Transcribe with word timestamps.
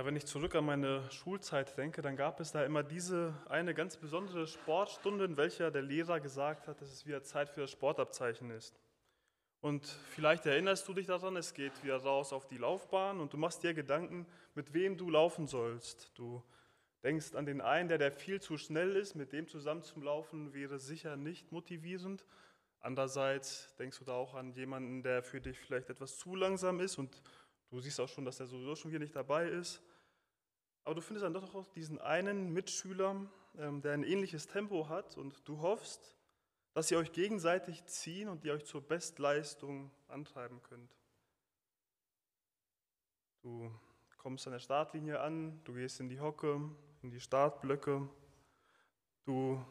Ja, 0.00 0.06
wenn 0.06 0.16
ich 0.16 0.24
zurück 0.24 0.54
an 0.54 0.64
meine 0.64 1.02
Schulzeit 1.10 1.76
denke, 1.76 2.00
dann 2.00 2.16
gab 2.16 2.40
es 2.40 2.52
da 2.52 2.64
immer 2.64 2.82
diese 2.82 3.34
eine 3.50 3.74
ganz 3.74 3.98
besondere 3.98 4.46
Sportstunde, 4.46 5.26
in 5.26 5.36
welcher 5.36 5.70
der 5.70 5.82
Lehrer 5.82 6.20
gesagt 6.20 6.68
hat, 6.68 6.80
dass 6.80 6.90
es 6.90 7.04
wieder 7.04 7.22
Zeit 7.22 7.50
für 7.50 7.60
das 7.60 7.72
Sportabzeichen 7.72 8.50
ist. 8.50 8.80
Und 9.60 9.84
vielleicht 9.84 10.46
erinnerst 10.46 10.88
du 10.88 10.94
dich 10.94 11.06
daran, 11.06 11.36
es 11.36 11.52
geht 11.52 11.84
wieder 11.84 11.98
raus 11.98 12.32
auf 12.32 12.46
die 12.46 12.56
Laufbahn 12.56 13.20
und 13.20 13.34
du 13.34 13.36
machst 13.36 13.62
dir 13.62 13.74
Gedanken, 13.74 14.26
mit 14.54 14.72
wem 14.72 14.96
du 14.96 15.10
laufen 15.10 15.46
sollst. 15.46 16.12
Du 16.14 16.42
denkst 17.02 17.34
an 17.34 17.44
den 17.44 17.60
einen, 17.60 17.90
der, 17.90 17.98
der 17.98 18.10
viel 18.10 18.40
zu 18.40 18.56
schnell 18.56 18.96
ist, 18.96 19.16
mit 19.16 19.34
dem 19.34 19.48
zusammen 19.48 19.82
zum 19.82 20.02
Laufen 20.02 20.54
wäre 20.54 20.78
sicher 20.78 21.18
nicht 21.18 21.52
motivierend. 21.52 22.24
Andererseits 22.80 23.76
denkst 23.76 23.98
du 23.98 24.06
da 24.06 24.14
auch 24.14 24.32
an 24.32 24.54
jemanden, 24.54 25.02
der 25.02 25.22
für 25.22 25.42
dich 25.42 25.58
vielleicht 25.58 25.90
etwas 25.90 26.16
zu 26.16 26.34
langsam 26.36 26.80
ist 26.80 26.96
und 26.96 27.20
Du 27.70 27.78
siehst 27.78 28.00
auch 28.00 28.08
schon, 28.08 28.24
dass 28.24 28.40
er 28.40 28.46
sowieso 28.46 28.74
schon 28.74 28.90
hier 28.90 28.98
nicht 28.98 29.14
dabei 29.14 29.48
ist. 29.48 29.80
Aber 30.84 30.94
du 30.94 31.00
findest 31.00 31.24
dann 31.24 31.34
doch 31.34 31.54
auch 31.54 31.66
diesen 31.68 32.00
einen 32.00 32.52
Mitschüler, 32.52 33.16
ähm, 33.58 33.82
der 33.82 33.92
ein 33.92 34.04
ähnliches 34.04 34.46
Tempo 34.46 34.88
hat 34.88 35.16
und 35.16 35.46
du 35.48 35.60
hoffst, 35.60 36.16
dass 36.72 36.90
ihr 36.90 36.98
euch 36.98 37.12
gegenseitig 37.12 37.84
ziehen 37.86 38.28
und 38.28 38.44
ihr 38.44 38.52
euch 38.54 38.64
zur 38.64 38.80
Bestleistung 38.80 39.90
antreiben 40.08 40.62
könnt. 40.62 40.94
Du 43.42 43.70
kommst 44.18 44.46
an 44.46 44.52
der 44.52 44.60
Startlinie 44.60 45.20
an, 45.20 45.60
du 45.64 45.74
gehst 45.74 46.00
in 46.00 46.08
die 46.08 46.20
Hocke, 46.20 46.60
in 47.02 47.10
die 47.10 47.20
Startblöcke, 47.20 48.08
du 49.24 49.64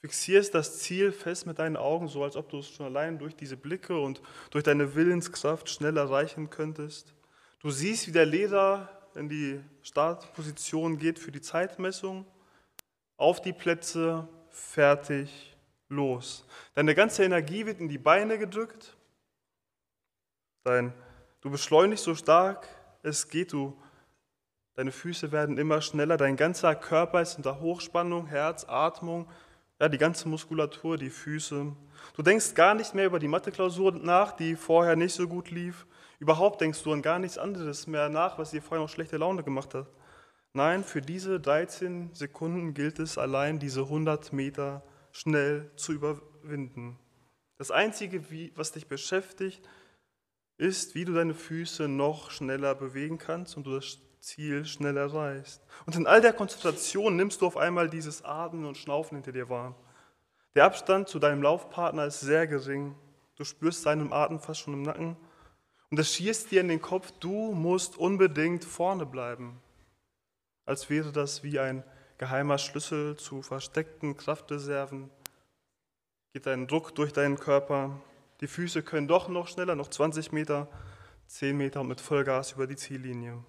fixierst 0.00 0.54
das 0.54 0.80
Ziel 0.80 1.12
fest 1.12 1.46
mit 1.46 1.58
deinen 1.58 1.76
Augen, 1.76 2.08
so 2.08 2.22
als 2.24 2.36
ob 2.36 2.50
du 2.50 2.58
es 2.58 2.68
schon 2.68 2.86
allein 2.86 3.18
durch 3.18 3.34
diese 3.34 3.56
Blicke 3.56 3.98
und 3.98 4.20
durch 4.50 4.64
deine 4.64 4.94
Willenskraft 4.94 5.70
schnell 5.70 5.96
erreichen 5.96 6.50
könntest. 6.50 7.14
Du 7.60 7.70
siehst, 7.70 8.08
wie 8.08 8.12
der 8.12 8.26
Lehrer 8.26 9.01
in 9.16 9.28
die 9.28 9.60
Startposition 9.82 10.98
geht 10.98 11.18
für 11.18 11.32
die 11.32 11.40
Zeitmessung. 11.40 12.26
Auf 13.16 13.40
die 13.40 13.52
Plätze, 13.52 14.28
fertig, 14.50 15.56
los. 15.88 16.46
Deine 16.74 16.94
ganze 16.94 17.24
Energie 17.24 17.66
wird 17.66 17.80
in 17.80 17.88
die 17.88 17.98
Beine 17.98 18.38
gedrückt. 18.38 18.96
Dein, 20.64 20.92
du 21.40 21.50
beschleunigst 21.50 22.04
so 22.04 22.14
stark 22.14 22.68
es 23.02 23.28
geht, 23.28 23.52
du, 23.52 23.76
deine 24.74 24.92
Füße 24.92 25.32
werden 25.32 25.58
immer 25.58 25.80
schneller, 25.80 26.16
dein 26.16 26.36
ganzer 26.36 26.74
Körper 26.74 27.20
ist 27.20 27.36
unter 27.36 27.60
Hochspannung, 27.60 28.26
Herz, 28.26 28.64
Atmung, 28.68 29.28
ja, 29.80 29.88
die 29.88 29.98
ganze 29.98 30.28
Muskulatur, 30.28 30.96
die 30.96 31.10
Füße. 31.10 31.72
Du 32.14 32.22
denkst 32.22 32.54
gar 32.54 32.74
nicht 32.74 32.94
mehr 32.94 33.06
über 33.06 33.18
die 33.18 33.28
Mathe-Klausur 33.28 33.92
nach, 33.92 34.32
die 34.32 34.54
vorher 34.54 34.94
nicht 34.94 35.14
so 35.14 35.26
gut 35.26 35.50
lief. 35.50 35.86
Überhaupt 36.22 36.60
denkst 36.60 36.84
du 36.84 36.92
an 36.92 37.02
gar 37.02 37.18
nichts 37.18 37.36
anderes 37.36 37.88
mehr 37.88 38.08
nach, 38.08 38.38
was 38.38 38.52
dir 38.52 38.62
vorher 38.62 38.84
noch 38.84 38.88
schlechte 38.88 39.16
Laune 39.16 39.42
gemacht 39.42 39.74
hat. 39.74 39.88
Nein, 40.52 40.84
für 40.84 41.00
diese 41.00 41.40
13 41.40 42.14
Sekunden 42.14 42.74
gilt 42.74 43.00
es 43.00 43.18
allein, 43.18 43.58
diese 43.58 43.80
100 43.80 44.32
Meter 44.32 44.84
schnell 45.10 45.72
zu 45.74 45.92
überwinden. 45.92 46.96
Das 47.58 47.72
Einzige, 47.72 48.22
was 48.54 48.70
dich 48.70 48.86
beschäftigt, 48.86 49.68
ist, 50.58 50.94
wie 50.94 51.04
du 51.04 51.12
deine 51.12 51.34
Füße 51.34 51.88
noch 51.88 52.30
schneller 52.30 52.76
bewegen 52.76 53.18
kannst 53.18 53.56
und 53.56 53.66
du 53.66 53.74
das 53.74 53.98
Ziel 54.20 54.64
schnell 54.64 54.98
erreichst. 54.98 55.60
Und 55.86 55.96
in 55.96 56.06
all 56.06 56.20
der 56.20 56.34
Konzentration 56.34 57.16
nimmst 57.16 57.40
du 57.40 57.48
auf 57.48 57.56
einmal 57.56 57.90
dieses 57.90 58.24
Atmen 58.24 58.64
und 58.64 58.78
Schnaufen 58.78 59.16
hinter 59.16 59.32
dir 59.32 59.48
wahr. 59.48 59.74
Der 60.54 60.66
Abstand 60.66 61.08
zu 61.08 61.18
deinem 61.18 61.42
Laufpartner 61.42 62.04
ist 62.04 62.20
sehr 62.20 62.46
gering. 62.46 62.94
Du 63.34 63.42
spürst 63.42 63.82
seinen 63.82 64.12
Atem 64.12 64.38
fast 64.38 64.60
schon 64.60 64.74
im 64.74 64.82
Nacken. 64.82 65.16
Und 65.92 65.98
es 65.98 66.14
schießt 66.14 66.50
dir 66.50 66.62
in 66.62 66.68
den 66.68 66.80
Kopf, 66.80 67.12
du 67.20 67.52
musst 67.52 67.98
unbedingt 67.98 68.64
vorne 68.64 69.04
bleiben. 69.04 69.60
Als 70.64 70.88
wäre 70.88 71.12
das 71.12 71.42
wie 71.42 71.58
ein 71.58 71.84
geheimer 72.16 72.56
Schlüssel 72.56 73.18
zu 73.18 73.42
versteckten 73.42 74.16
Kraftreserven. 74.16 75.10
Geht 76.32 76.48
ein 76.48 76.66
Druck 76.66 76.94
durch 76.94 77.12
deinen 77.12 77.38
Körper. 77.38 78.00
Die 78.40 78.46
Füße 78.46 78.82
können 78.82 79.06
doch 79.06 79.28
noch 79.28 79.48
schneller, 79.48 79.74
noch 79.74 79.88
20 79.88 80.32
Meter, 80.32 80.66
10 81.26 81.58
Meter 81.58 81.84
mit 81.84 82.00
Vollgas 82.00 82.52
über 82.52 82.66
die 82.66 82.76
Ziellinie. 82.76 83.44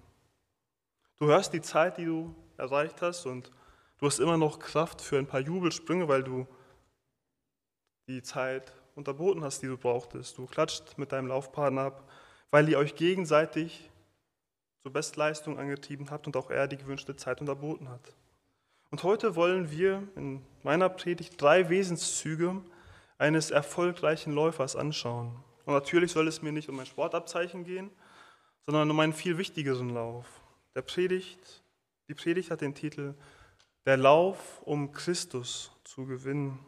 Du 1.16 1.24
hörst 1.24 1.54
die 1.54 1.62
Zeit, 1.62 1.96
die 1.96 2.04
du 2.04 2.36
erreicht 2.58 3.00
hast 3.00 3.24
und 3.24 3.50
du 3.96 4.04
hast 4.04 4.18
immer 4.18 4.36
noch 4.36 4.58
Kraft 4.58 5.00
für 5.00 5.16
ein 5.16 5.26
paar 5.26 5.40
Jubelsprünge, 5.40 6.08
weil 6.08 6.22
du 6.22 6.46
die 8.06 8.22
Zeit 8.22 8.74
unterboten 8.96 9.42
hast, 9.42 9.62
die 9.62 9.66
du 9.66 9.78
brauchtest. 9.78 10.36
Du 10.36 10.44
klatscht 10.44 10.98
mit 10.98 11.10
deinem 11.10 11.28
Laufpartner 11.28 11.84
ab, 11.84 12.10
weil 12.54 12.68
ihr 12.68 12.78
euch 12.78 12.94
gegenseitig 12.94 13.90
zur 14.84 14.92
Bestleistung 14.92 15.58
angetrieben 15.58 16.12
habt 16.12 16.28
und 16.28 16.36
auch 16.36 16.52
er 16.52 16.68
die 16.68 16.76
gewünschte 16.76 17.16
Zeit 17.16 17.40
unterboten 17.40 17.88
hat. 17.88 18.14
Und 18.92 19.02
heute 19.02 19.34
wollen 19.34 19.72
wir 19.72 20.06
in 20.14 20.40
meiner 20.62 20.88
Predigt 20.88 21.42
drei 21.42 21.68
Wesenszüge 21.68 22.62
eines 23.18 23.50
erfolgreichen 23.50 24.32
Läufers 24.32 24.76
anschauen. 24.76 25.34
Und 25.64 25.74
natürlich 25.74 26.12
soll 26.12 26.28
es 26.28 26.42
mir 26.42 26.52
nicht 26.52 26.68
um 26.68 26.78
ein 26.78 26.86
Sportabzeichen 26.86 27.64
gehen, 27.64 27.90
sondern 28.66 28.88
um 28.88 29.00
einen 29.00 29.14
viel 29.14 29.36
wichtigeren 29.36 29.90
Lauf. 29.90 30.24
Der 30.76 30.82
Predigt, 30.82 31.64
die 32.06 32.14
Predigt 32.14 32.52
hat 32.52 32.60
den 32.60 32.76
Titel 32.76 33.14
Der 33.84 33.96
Lauf, 33.96 34.62
um 34.62 34.92
Christus 34.92 35.72
zu 35.82 36.06
gewinnen. 36.06 36.60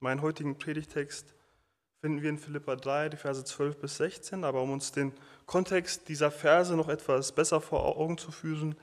Meinen 0.00 0.22
heutigen 0.22 0.56
Predigtext 0.56 1.34
finden 2.02 2.20
wir 2.20 2.30
in 2.30 2.38
Philippa 2.38 2.74
3, 2.74 3.10
die 3.10 3.16
Verse 3.16 3.44
12 3.44 3.78
bis 3.78 3.96
16. 3.98 4.42
Aber 4.42 4.60
um 4.60 4.72
uns 4.72 4.90
den 4.90 5.12
Kontext 5.46 6.08
dieser 6.08 6.32
Verse 6.32 6.74
noch 6.74 6.88
etwas 6.88 7.30
besser 7.30 7.60
vor 7.60 7.96
Augen 7.96 8.18
zu 8.18 8.32
führen, 8.32 8.74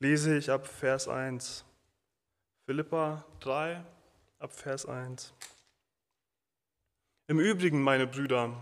lese 0.00 0.36
ich 0.36 0.50
ab 0.50 0.66
Vers 0.66 1.06
1. 1.06 1.64
Philippa 2.64 3.24
3, 3.38 3.84
ab 4.40 4.52
Vers 4.52 4.84
1. 4.84 5.32
Im 7.28 7.38
Übrigen, 7.38 7.80
meine 7.82 8.08
Brüder, 8.08 8.52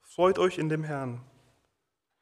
freut 0.00 0.38
euch 0.38 0.58
in 0.58 0.68
dem 0.68 0.84
Herrn. 0.84 1.20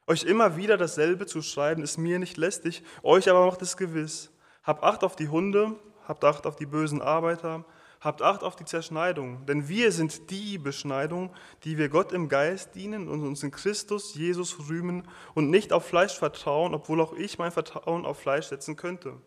Euch 0.07 0.23
immer 0.23 0.57
wieder 0.57 0.77
dasselbe 0.77 1.27
zu 1.27 1.43
schreiben, 1.43 1.83
ist 1.83 1.99
mir 1.99 2.17
nicht 2.17 2.37
lästig, 2.37 2.81
euch 3.03 3.29
aber 3.29 3.45
macht 3.45 3.61
es 3.61 3.77
gewiss. 3.77 4.31
Habt 4.63 4.83
Acht 4.83 5.03
auf 5.03 5.15
die 5.15 5.29
Hunde, 5.29 5.75
habt 6.07 6.23
Acht 6.23 6.47
auf 6.47 6.55
die 6.55 6.65
bösen 6.65 7.03
Arbeiter, 7.03 7.65
habt 8.01 8.21
Acht 8.21 8.43
auf 8.43 8.55
die 8.55 8.65
Zerschneidung, 8.65 9.45
denn 9.45 9.67
wir 9.67 9.91
sind 9.91 10.29
die 10.29 10.57
Beschneidung, 10.57 11.31
die 11.63 11.77
wir 11.77 11.89
Gott 11.89 12.11
im 12.13 12.29
Geist 12.29 12.75
dienen 12.75 13.07
und 13.07 13.21
uns 13.25 13.43
in 13.43 13.51
Christus 13.51 14.15
Jesus 14.15 14.69
rühmen 14.69 15.07
und 15.33 15.49
nicht 15.49 15.73
auf 15.73 15.85
Fleisch 15.85 16.17
vertrauen, 16.17 16.73
obwohl 16.73 17.01
auch 17.01 17.13
ich 17.13 17.37
mein 17.37 17.51
Vertrauen 17.51 18.05
auf 18.05 18.19
Fleisch 18.19 18.47
setzen 18.47 18.75
könnte. 18.75 19.17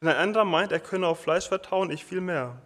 Wenn 0.00 0.10
ein 0.10 0.16
anderer 0.16 0.44
meint, 0.44 0.72
er 0.72 0.80
könne 0.80 1.06
auf 1.06 1.20
Fleisch 1.20 1.48
vertrauen, 1.48 1.90
ich 1.90 2.04
viel 2.04 2.20
mehr. 2.20 2.62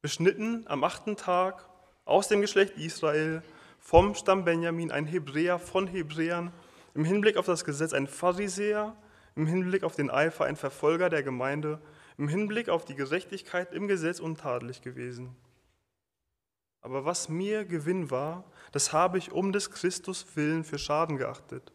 Beschnitten 0.00 0.64
am 0.66 0.82
achten 0.84 1.16
Tag 1.16 1.68
aus 2.04 2.28
dem 2.28 2.40
Geschlecht 2.40 2.76
Israel, 2.76 3.42
vom 3.78 4.14
Stamm 4.14 4.44
Benjamin, 4.44 4.90
ein 4.90 5.06
Hebräer 5.06 5.58
von 5.58 5.86
Hebräern, 5.86 6.52
im 6.94 7.04
Hinblick 7.04 7.36
auf 7.36 7.46
das 7.46 7.64
Gesetz 7.64 7.92
ein 7.92 8.06
Pharisäer, 8.06 8.96
im 9.34 9.46
Hinblick 9.46 9.82
auf 9.82 9.96
den 9.96 10.10
Eifer 10.10 10.44
ein 10.44 10.56
Verfolger 10.56 11.08
der 11.08 11.22
Gemeinde, 11.22 11.80
im 12.18 12.28
Hinblick 12.28 12.68
auf 12.68 12.84
die 12.84 12.94
Gerechtigkeit 12.94 13.72
im 13.72 13.88
Gesetz 13.88 14.20
untadelig 14.20 14.82
gewesen. 14.82 15.36
Aber 16.80 17.04
was 17.04 17.28
mir 17.28 17.64
Gewinn 17.64 18.10
war, 18.10 18.44
das 18.72 18.92
habe 18.92 19.18
ich 19.18 19.30
um 19.30 19.52
des 19.52 19.70
Christus 19.70 20.26
willen 20.34 20.64
für 20.64 20.78
Schaden 20.78 21.16
geachtet. 21.16 21.72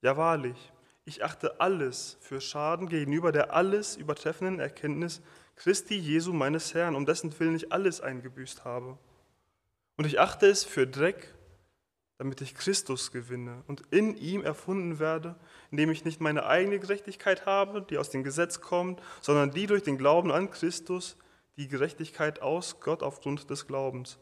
Ja 0.00 0.16
wahrlich, 0.16 0.72
ich 1.04 1.24
achte 1.24 1.60
alles 1.60 2.16
für 2.20 2.40
Schaden 2.40 2.88
gegenüber 2.88 3.32
der 3.32 3.54
alles 3.54 3.96
übertreffenden 3.96 4.60
Erkenntnis 4.60 5.22
Christi 5.56 5.94
Jesu 5.94 6.32
meines 6.32 6.74
Herrn, 6.74 6.96
um 6.96 7.06
dessen 7.06 7.38
Willen 7.38 7.54
ich 7.54 7.72
alles 7.72 8.00
eingebüßt 8.00 8.64
habe. 8.64 8.98
Und 9.96 10.06
ich 10.06 10.18
achte 10.18 10.46
es 10.46 10.64
für 10.64 10.86
Dreck, 10.86 11.34
damit 12.18 12.40
ich 12.40 12.54
Christus 12.54 13.10
gewinne 13.10 13.62
und 13.66 13.82
in 13.90 14.16
ihm 14.16 14.42
erfunden 14.42 14.98
werde, 14.98 15.34
indem 15.70 15.90
ich 15.90 16.04
nicht 16.04 16.20
meine 16.20 16.46
eigene 16.46 16.78
Gerechtigkeit 16.78 17.46
habe, 17.46 17.82
die 17.82 17.98
aus 17.98 18.10
dem 18.10 18.22
Gesetz 18.22 18.60
kommt, 18.60 19.02
sondern 19.20 19.50
die 19.50 19.66
durch 19.66 19.82
den 19.82 19.98
Glauben 19.98 20.30
an 20.30 20.50
Christus, 20.50 21.16
die 21.56 21.68
Gerechtigkeit 21.68 22.40
aus 22.40 22.80
Gott 22.80 23.02
aufgrund 23.02 23.50
des 23.50 23.66
Glaubens, 23.66 24.18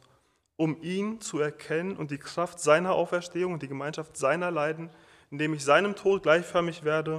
um 0.57 0.81
ihn 0.81 1.21
zu 1.21 1.39
erkennen 1.39 1.95
und 1.95 2.11
die 2.11 2.17
Kraft 2.17 2.59
seiner 2.59 2.93
Auferstehung 2.93 3.53
und 3.53 3.61
die 3.61 3.67
Gemeinschaft 3.67 4.17
seiner 4.17 4.51
Leiden, 4.51 4.89
indem 5.29 5.53
ich 5.53 5.63
seinem 5.63 5.95
Tod 5.95 6.23
gleichförmig 6.23 6.83
werde, 6.83 7.17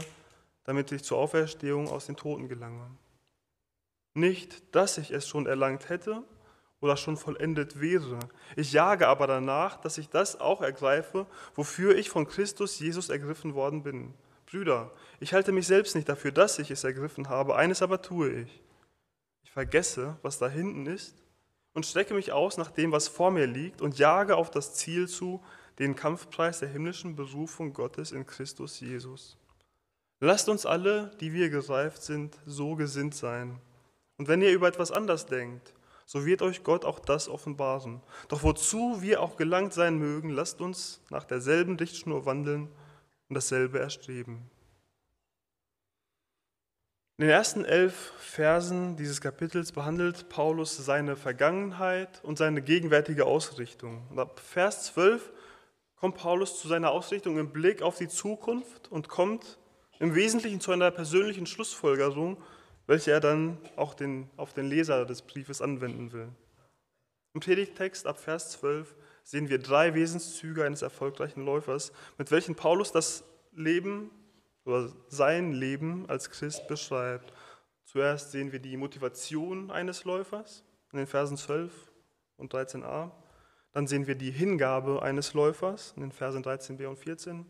damit 0.64 0.92
ich 0.92 1.02
zur 1.02 1.18
Auferstehung 1.18 1.88
aus 1.88 2.06
den 2.06 2.16
Toten 2.16 2.48
gelange. 2.48 2.90
Nicht, 4.14 4.74
dass 4.74 4.98
ich 4.98 5.10
es 5.10 5.26
schon 5.26 5.46
erlangt 5.46 5.88
hätte, 5.88 6.22
oder 6.82 6.96
schon 6.96 7.16
vollendet 7.16 7.80
wäre. 7.80 8.18
Ich 8.56 8.72
jage 8.72 9.08
aber 9.08 9.26
danach, 9.26 9.80
dass 9.80 9.96
ich 9.98 10.10
das 10.10 10.38
auch 10.40 10.60
ergreife, 10.60 11.26
wofür 11.54 11.96
ich 11.96 12.10
von 12.10 12.26
Christus 12.26 12.78
Jesus 12.78 13.08
ergriffen 13.08 13.54
worden 13.54 13.84
bin. 13.84 14.12
Brüder, 14.46 14.90
ich 15.20 15.32
halte 15.32 15.52
mich 15.52 15.66
selbst 15.66 15.94
nicht 15.94 16.08
dafür, 16.08 16.32
dass 16.32 16.58
ich 16.58 16.70
es 16.70 16.84
ergriffen 16.84 17.28
habe, 17.28 17.54
eines 17.56 17.80
aber 17.80 18.02
tue 18.02 18.30
ich. 18.32 18.62
Ich 19.44 19.52
vergesse, 19.52 20.18
was 20.22 20.38
da 20.38 20.48
hinten 20.48 20.86
ist, 20.86 21.16
und 21.72 21.86
strecke 21.86 22.14
mich 22.14 22.32
aus 22.32 22.58
nach 22.58 22.70
dem, 22.70 22.92
was 22.92 23.08
vor 23.08 23.30
mir 23.30 23.46
liegt, 23.46 23.80
und 23.80 23.98
jage 23.98 24.36
auf 24.36 24.50
das 24.50 24.74
Ziel 24.74 25.08
zu, 25.08 25.42
den 25.78 25.94
Kampfpreis 25.94 26.58
der 26.58 26.68
himmlischen 26.68 27.14
Berufung 27.16 27.72
Gottes 27.72 28.10
in 28.10 28.26
Christus 28.26 28.80
Jesus. 28.80 29.38
Lasst 30.20 30.48
uns 30.48 30.66
alle, 30.66 31.12
die 31.20 31.32
wir 31.32 31.48
gereift 31.48 32.02
sind, 32.02 32.36
so 32.44 32.74
gesinnt 32.74 33.14
sein. 33.14 33.60
Und 34.18 34.28
wenn 34.28 34.42
ihr 34.42 34.52
über 34.52 34.68
etwas 34.68 34.90
anders 34.90 35.26
denkt, 35.26 35.72
so 36.06 36.26
wird 36.26 36.42
euch 36.42 36.64
Gott 36.64 36.84
auch 36.84 36.98
das 36.98 37.28
offenbaren. 37.28 38.00
Doch 38.28 38.42
wozu 38.42 39.02
wir 39.02 39.22
auch 39.22 39.36
gelangt 39.36 39.72
sein 39.72 39.98
mögen, 39.98 40.30
lasst 40.30 40.60
uns 40.60 41.00
nach 41.10 41.24
derselben 41.24 41.76
Richtschnur 41.76 42.26
wandeln 42.26 42.68
und 43.28 43.34
dasselbe 43.34 43.78
erstreben. 43.78 44.50
In 47.18 47.26
den 47.26 47.30
ersten 47.30 47.64
elf 47.64 48.12
Versen 48.18 48.96
dieses 48.96 49.20
Kapitels 49.20 49.70
behandelt 49.70 50.28
Paulus 50.28 50.76
seine 50.76 51.14
Vergangenheit 51.14 52.20
und 52.24 52.38
seine 52.38 52.62
gegenwärtige 52.62 53.26
Ausrichtung. 53.26 54.06
Und 54.10 54.18
ab 54.18 54.40
Vers 54.40 54.86
12 54.86 55.30
kommt 55.96 56.16
Paulus 56.16 56.58
zu 56.58 56.66
seiner 56.66 56.90
Ausrichtung 56.90 57.38
im 57.38 57.52
Blick 57.52 57.80
auf 57.80 57.96
die 57.96 58.08
Zukunft 58.08 58.90
und 58.90 59.08
kommt 59.08 59.58
im 60.00 60.16
Wesentlichen 60.16 60.60
zu 60.60 60.72
einer 60.72 60.90
persönlichen 60.90 61.46
Schlussfolgerung, 61.46 62.38
welche 62.92 63.10
er 63.10 63.20
dann 63.20 63.56
auch 63.76 63.94
den, 63.94 64.28
auf 64.36 64.52
den 64.52 64.66
Leser 64.66 65.06
des 65.06 65.22
Briefes 65.22 65.62
anwenden 65.62 66.12
will. 66.12 66.28
Im 67.32 67.40
Predigtext 67.40 68.06
ab 68.06 68.20
Vers 68.20 68.50
12 68.50 68.94
sehen 69.24 69.48
wir 69.48 69.58
drei 69.58 69.94
Wesenszüge 69.94 70.62
eines 70.62 70.82
erfolgreichen 70.82 71.42
Läufers, 71.42 71.90
mit 72.18 72.30
welchen 72.30 72.54
Paulus 72.54 72.92
das 72.92 73.24
Leben 73.56 74.10
oder 74.66 74.92
sein 75.08 75.54
Leben 75.54 76.04
als 76.08 76.28
Christ 76.28 76.68
beschreibt. 76.68 77.32
Zuerst 77.86 78.30
sehen 78.30 78.52
wir 78.52 78.58
die 78.58 78.76
Motivation 78.76 79.70
eines 79.70 80.04
Läufers 80.04 80.62
in 80.92 80.98
den 80.98 81.06
Versen 81.06 81.38
12 81.38 81.72
und 82.36 82.52
13a. 82.52 83.10
Dann 83.72 83.86
sehen 83.86 84.06
wir 84.06 84.16
die 84.16 84.32
Hingabe 84.32 85.00
eines 85.00 85.32
Läufers 85.32 85.94
in 85.96 86.02
den 86.02 86.12
Versen 86.12 86.44
13b 86.44 86.86
und 86.86 86.98
14. 86.98 87.46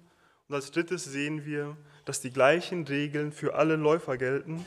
Und 0.46 0.54
als 0.54 0.70
drittes 0.70 1.02
sehen 1.02 1.44
wir, 1.44 1.76
dass 2.04 2.20
die 2.20 2.30
gleichen 2.30 2.86
Regeln 2.86 3.32
für 3.32 3.54
alle 3.56 3.74
Läufer 3.74 4.16
gelten, 4.16 4.64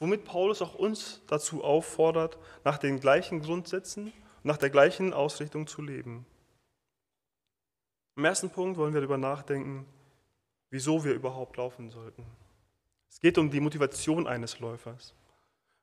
womit 0.00 0.24
Paulus 0.24 0.62
auch 0.62 0.74
uns 0.74 1.22
dazu 1.28 1.62
auffordert, 1.62 2.38
nach 2.64 2.78
den 2.78 2.98
gleichen 2.98 3.40
Grundsätzen 3.40 4.06
und 4.06 4.44
nach 4.44 4.56
der 4.56 4.70
gleichen 4.70 5.12
Ausrichtung 5.12 5.66
zu 5.66 5.82
leben. 5.82 6.26
Im 8.16 8.24
ersten 8.24 8.50
Punkt 8.50 8.76
wollen 8.76 8.92
wir 8.92 9.00
darüber 9.00 9.18
nachdenken, 9.18 9.86
wieso 10.70 11.04
wir 11.04 11.14
überhaupt 11.14 11.56
laufen 11.56 11.90
sollten. 11.90 12.24
Es 13.08 13.20
geht 13.20 13.38
um 13.38 13.50
die 13.50 13.60
Motivation 13.60 14.26
eines 14.26 14.58
Läufers. 14.60 15.14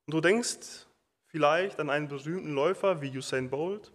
Und 0.06 0.14
du 0.14 0.22
denkst 0.22 0.88
vielleicht 1.28 1.80
an 1.80 1.90
einen 1.90 2.08
berühmten 2.08 2.54
Läufer 2.54 3.02
wie 3.02 3.16
Usain 3.16 3.50
Bolt. 3.50 3.92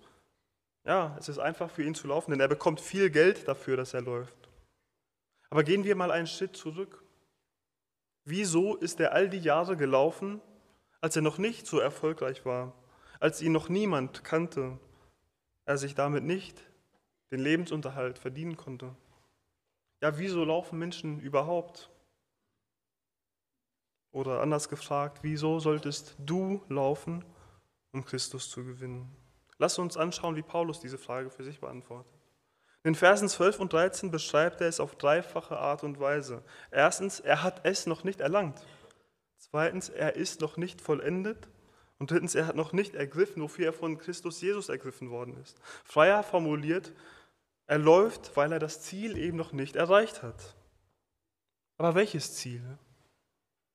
Ja, 0.85 1.17
es 1.19 1.29
ist 1.29 1.39
einfach 1.39 1.71
für 1.71 1.83
ihn 1.83 1.95
zu 1.95 2.07
laufen, 2.09 2.31
denn 2.31 2.41
er 2.41 2.49
bekommt 2.49 2.81
viel 2.81 3.11
Geld 3.11 3.49
dafür, 3.49 3.77
dass 3.77 3.95
er 3.95 4.03
läuft. 4.03 4.37
Aber 5.51 5.65
gehen 5.65 5.85
wir 5.85 5.97
mal 5.97 6.11
einen 6.11 6.27
Schritt 6.27 6.57
zurück. 6.57 7.02
Wieso 8.25 8.77
ist 8.77 9.01
er 9.01 9.13
all 9.13 9.29
die 9.29 9.39
Jahre 9.39 9.77
gelaufen, 9.77 10.41
als 11.01 11.17
er 11.17 11.23
noch 11.23 11.39
nicht 11.39 11.67
so 11.67 11.81
erfolgreich 11.81 12.45
war, 12.45 12.73
als 13.19 13.43
ihn 13.43 13.53
noch 13.53 13.69
niemand 13.69 14.23
kannte, 14.23 14.79
er 15.65 15.77
sich 15.77 15.95
damit 15.95 16.23
nicht 16.23 16.71
den 17.33 17.41
Lebensunterhalt 17.41 18.19
verdienen 18.19 18.57
konnte? 18.57 18.95
Ja, 20.01 20.19
wieso 20.19 20.45
laufen 20.45 20.79
Menschen 20.79 21.21
überhaupt? 21.21 21.91
Oder 24.13 24.41
anders 24.41 24.69
gefragt, 24.69 25.21
wieso 25.23 25.59
solltest 25.59 26.17
du 26.19 26.63
laufen, 26.69 27.25
um 27.93 28.05
Christus 28.05 28.51
zu 28.51 28.65
gewinnen? 28.65 29.09
Lass 29.59 29.79
uns 29.79 29.97
anschauen, 29.97 30.37
wie 30.37 30.43
Paulus 30.43 30.81
diese 30.81 30.99
Frage 30.99 31.31
für 31.31 31.45
sich 31.45 31.61
beantwortet. 31.61 32.22
In 32.85 32.95
Versen 32.97 33.29
12 33.29 33.61
und 33.61 33.73
13 33.73 34.11
beschreibt 34.11 34.61
er 34.61 34.69
es 34.69 34.81
auf 34.81 34.97
dreifache 34.97 35.57
Art 35.57 35.85
und 35.85 36.01
Weise. 36.01 36.43
Erstens, 36.71 37.21
er 37.21 37.43
hat 37.43 37.61
es 37.65 37.87
noch 37.87 38.03
nicht 38.03 38.21
erlangt. 38.21 38.67
Zweitens, 39.39 39.89
er 39.89 40.17
ist 40.17 40.41
noch 40.41 40.57
nicht 40.57 40.81
vollendet. 40.81 41.49
Und 41.99 42.11
drittens, 42.11 42.35
er 42.35 42.49
hat 42.49 42.57
noch 42.57 42.73
nicht 42.73 42.97
ergriffen, 42.97 43.43
wofür 43.43 43.67
er 43.67 43.73
von 43.73 43.99
Christus 43.99 44.41
Jesus 44.41 44.69
ergriffen 44.69 45.11
worden 45.11 45.37
ist. 45.41 45.57
Freier 45.85 46.25
formuliert, 46.25 46.93
er 47.67 47.79
läuft, 47.79 48.37
weil 48.37 48.51
er 48.51 48.59
das 48.59 48.83
Ziel 48.83 49.17
eben 49.17 49.37
noch 49.37 49.53
nicht 49.53 49.77
erreicht 49.77 50.25
hat. 50.25 50.57
Aber 51.79 51.95
welches 51.95 52.35
Ziel? 52.35 52.63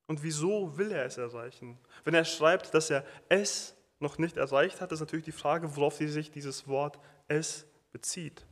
Und 0.08 0.24
wieso 0.24 0.78
will 0.78 0.92
er 0.92 1.06
es 1.06 1.18
erreichen? 1.18 1.78
Wenn 2.04 2.14
er 2.14 2.26
schreibt, 2.26 2.74
dass 2.74 2.90
er 2.90 3.06
es 3.30 3.76
noch 4.00 4.18
nicht 4.18 4.36
erreicht 4.36 4.82
hat, 4.82 4.92
ist 4.92 5.00
natürlich 5.00 5.26
die 5.26 5.32
Frage, 5.32 5.76
worauf 5.78 5.96
sich 5.96 6.32
dieses 6.32 6.68
Wort 6.68 7.00
es 7.28 7.66
bezieht. 7.92 8.46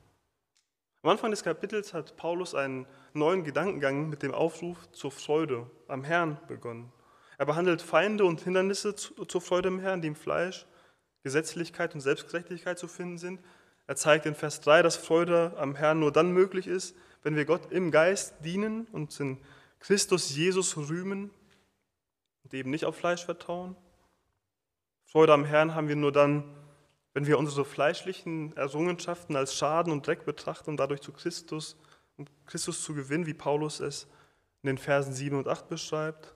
Am 1.06 1.12
Anfang 1.12 1.30
des 1.30 1.44
Kapitels 1.44 1.94
hat 1.94 2.18
Paulus 2.18 2.56
einen 2.56 2.88
neuen 3.14 3.44
Gedankengang 3.44 4.10
mit 4.10 4.24
dem 4.24 4.34
Aufruf 4.34 4.92
zur 4.92 5.12
Freude 5.12 5.70
am 5.88 6.04
Herrn 6.04 6.40
begonnen. 6.48 6.92
Er 7.38 7.46
behandelt 7.46 7.84
Feinde 7.84 8.26
und 8.26 8.42
Hindernisse 8.42 8.96
zur 8.96 9.40
Freude 9.40 9.68
am 9.68 9.78
Herrn, 9.78 10.02
die 10.02 10.08
im 10.08 10.16
Fleisch, 10.16 10.66
Gesetzlichkeit 11.22 11.94
und 11.94 12.02
Selbstgerechtigkeit 12.02 12.80
zu 12.80 12.88
finden 12.88 13.20
sind. 13.20 13.40
Er 13.86 13.96
zeigt 13.96 14.26
in 14.26 14.34
Vers 14.34 14.62
3, 14.62 14.82
dass 14.82 14.98
Freude 14.98 15.54
am 15.58 15.76
Herrn 15.76 16.00
nur 16.00 16.12
dann 16.12 16.32
möglich 16.32 16.66
ist, 16.66 16.96
wenn 17.22 17.36
wir 17.36 17.46
Gott 17.46 17.72
im 17.72 17.92
Geist 17.92 18.34
dienen 18.44 18.88
und 18.92 19.20
in 19.20 19.38
Christus 19.78 20.36
Jesus 20.36 20.76
rühmen 20.76 21.30
und 22.44 22.54
eben 22.56 22.72
nicht 22.72 22.86
auf 22.86 22.96
Fleisch 22.96 23.24
vertrauen. 23.24 23.76
Freude 25.04 25.34
am 25.34 25.46
Herrn 25.46 25.76
haben 25.76 25.88
wir 25.88 25.98
nur 25.98 26.12
dann, 26.12 26.46
wenn 27.16 27.26
wir 27.26 27.40
unsere 27.40 27.64
fleischlichen 27.64 28.56
Errungenschaften 28.58 29.38
als 29.38 29.56
Schaden 29.56 29.94
und 29.94 30.06
Dreck 30.06 30.26
betrachten, 30.26 30.72
um 30.72 30.78
dadurch 30.78 31.00
zu 31.00 31.14
Christus, 31.14 31.78
um 32.18 32.26
Christus 32.46 32.84
zu 32.84 32.94
gewinnen, 32.94 33.26
wie 33.26 33.34
Paulus 33.34 33.80
es 33.80 34.06
in 34.62 34.68
den 34.68 34.78
Versen 34.78 35.14
7 35.14 35.38
und 35.38 35.48
8 35.48 35.70
beschreibt. 35.70 36.36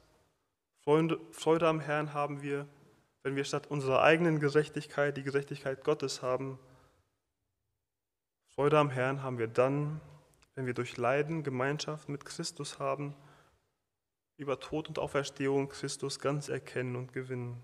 Freude, 0.81 1.19
Freude 1.31 1.67
am 1.67 1.81
Herrn 1.81 2.13
haben 2.13 2.41
wir, 2.41 2.65
wenn 3.23 3.35
wir 3.35 3.43
statt 3.43 3.67
unserer 3.67 4.03
eigenen 4.03 4.39
Gerechtigkeit 4.39 5.17
die 5.17 5.23
Gerechtigkeit 5.23 5.83
Gottes 5.83 6.21
haben. 6.21 6.57
Freude 8.47 8.79
am 8.79 8.89
Herrn 8.89 9.21
haben 9.21 9.37
wir 9.37 9.49
dann, 9.49 9.99
wenn 10.55 10.65
wir 10.65 10.73
durch 10.73 10.95
Leiden 10.95 11.43
Gemeinschaft 11.43 12.07
mit 12.07 12.23
Christus 12.23 12.79
haben, 12.79 13.17
über 14.37 14.61
Tod 14.61 14.87
und 14.87 14.97
Auferstehung 14.97 15.67
Christus 15.67 16.19
ganz 16.19 16.47
erkennen 16.47 16.95
und 16.95 17.11
gewinnen. 17.11 17.61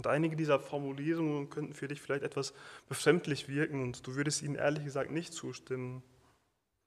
Und 0.00 0.06
einige 0.06 0.34
dieser 0.34 0.58
Formulierungen 0.58 1.50
könnten 1.50 1.74
für 1.74 1.86
dich 1.86 2.00
vielleicht 2.00 2.22
etwas 2.22 2.54
befremdlich 2.88 3.50
wirken 3.50 3.82
und 3.82 4.06
du 4.06 4.14
würdest 4.14 4.40
ihnen 4.40 4.54
ehrlich 4.54 4.82
gesagt 4.82 5.10
nicht 5.10 5.34
zustimmen. 5.34 6.02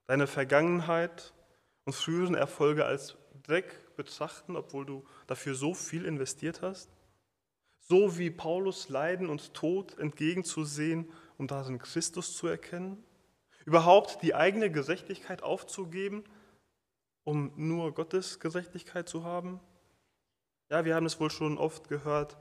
Deine 0.08 0.26
Vergangenheit 0.26 1.32
und 1.86 1.94
früheren 1.94 2.34
Erfolge 2.34 2.86
als 2.86 3.16
Dreck 3.44 3.96
betrachten, 3.96 4.56
obwohl 4.56 4.88
du 4.88 5.06
dafür 5.28 5.54
so 5.54 5.76
viel 5.76 6.06
investiert 6.06 6.64
hast. 6.64 6.90
So 7.82 8.18
wie 8.18 8.32
Paulus 8.32 8.90
Leiden 8.90 9.30
und 9.30 9.54
Tod 9.54 9.96
entgegenzusehen, 10.00 11.08
um 11.38 11.46
darin 11.46 11.78
Christus 11.78 12.36
zu 12.36 12.48
erkennen. 12.48 13.04
Überhaupt 13.64 14.24
die 14.24 14.34
eigene 14.34 14.72
Gerechtigkeit 14.72 15.44
aufzugeben, 15.44 16.24
um 17.26 17.54
nur 17.58 17.94
Gottes 17.94 18.40
Gerechtigkeit 18.40 19.08
zu 19.08 19.24
haben. 19.24 19.60
Ja, 20.72 20.84
wir 20.84 20.96
haben 20.96 21.06
es 21.06 21.20
wohl 21.20 21.30
schon 21.30 21.60
oft 21.60 21.90
gehört, 21.90 22.38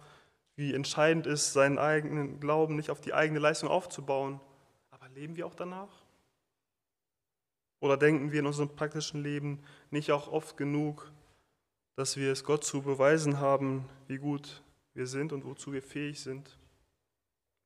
wie 0.62 0.74
entscheidend 0.74 1.26
ist, 1.26 1.52
seinen 1.52 1.76
eigenen 1.76 2.38
Glauben 2.38 2.76
nicht 2.76 2.90
auf 2.90 3.00
die 3.00 3.12
eigene 3.12 3.40
Leistung 3.40 3.68
aufzubauen. 3.68 4.40
Aber 4.92 5.08
leben 5.08 5.34
wir 5.34 5.44
auch 5.44 5.56
danach? 5.56 5.90
Oder 7.80 7.96
denken 7.96 8.30
wir 8.30 8.38
in 8.38 8.46
unserem 8.46 8.68
praktischen 8.68 9.24
Leben 9.24 9.58
nicht 9.90 10.12
auch 10.12 10.28
oft 10.28 10.56
genug, 10.56 11.10
dass 11.96 12.16
wir 12.16 12.30
es 12.30 12.44
Gott 12.44 12.62
zu 12.62 12.82
beweisen 12.82 13.40
haben, 13.40 13.88
wie 14.06 14.18
gut 14.18 14.62
wir 14.94 15.08
sind 15.08 15.32
und 15.32 15.44
wozu 15.44 15.72
wir 15.72 15.82
fähig 15.82 16.20
sind? 16.20 16.56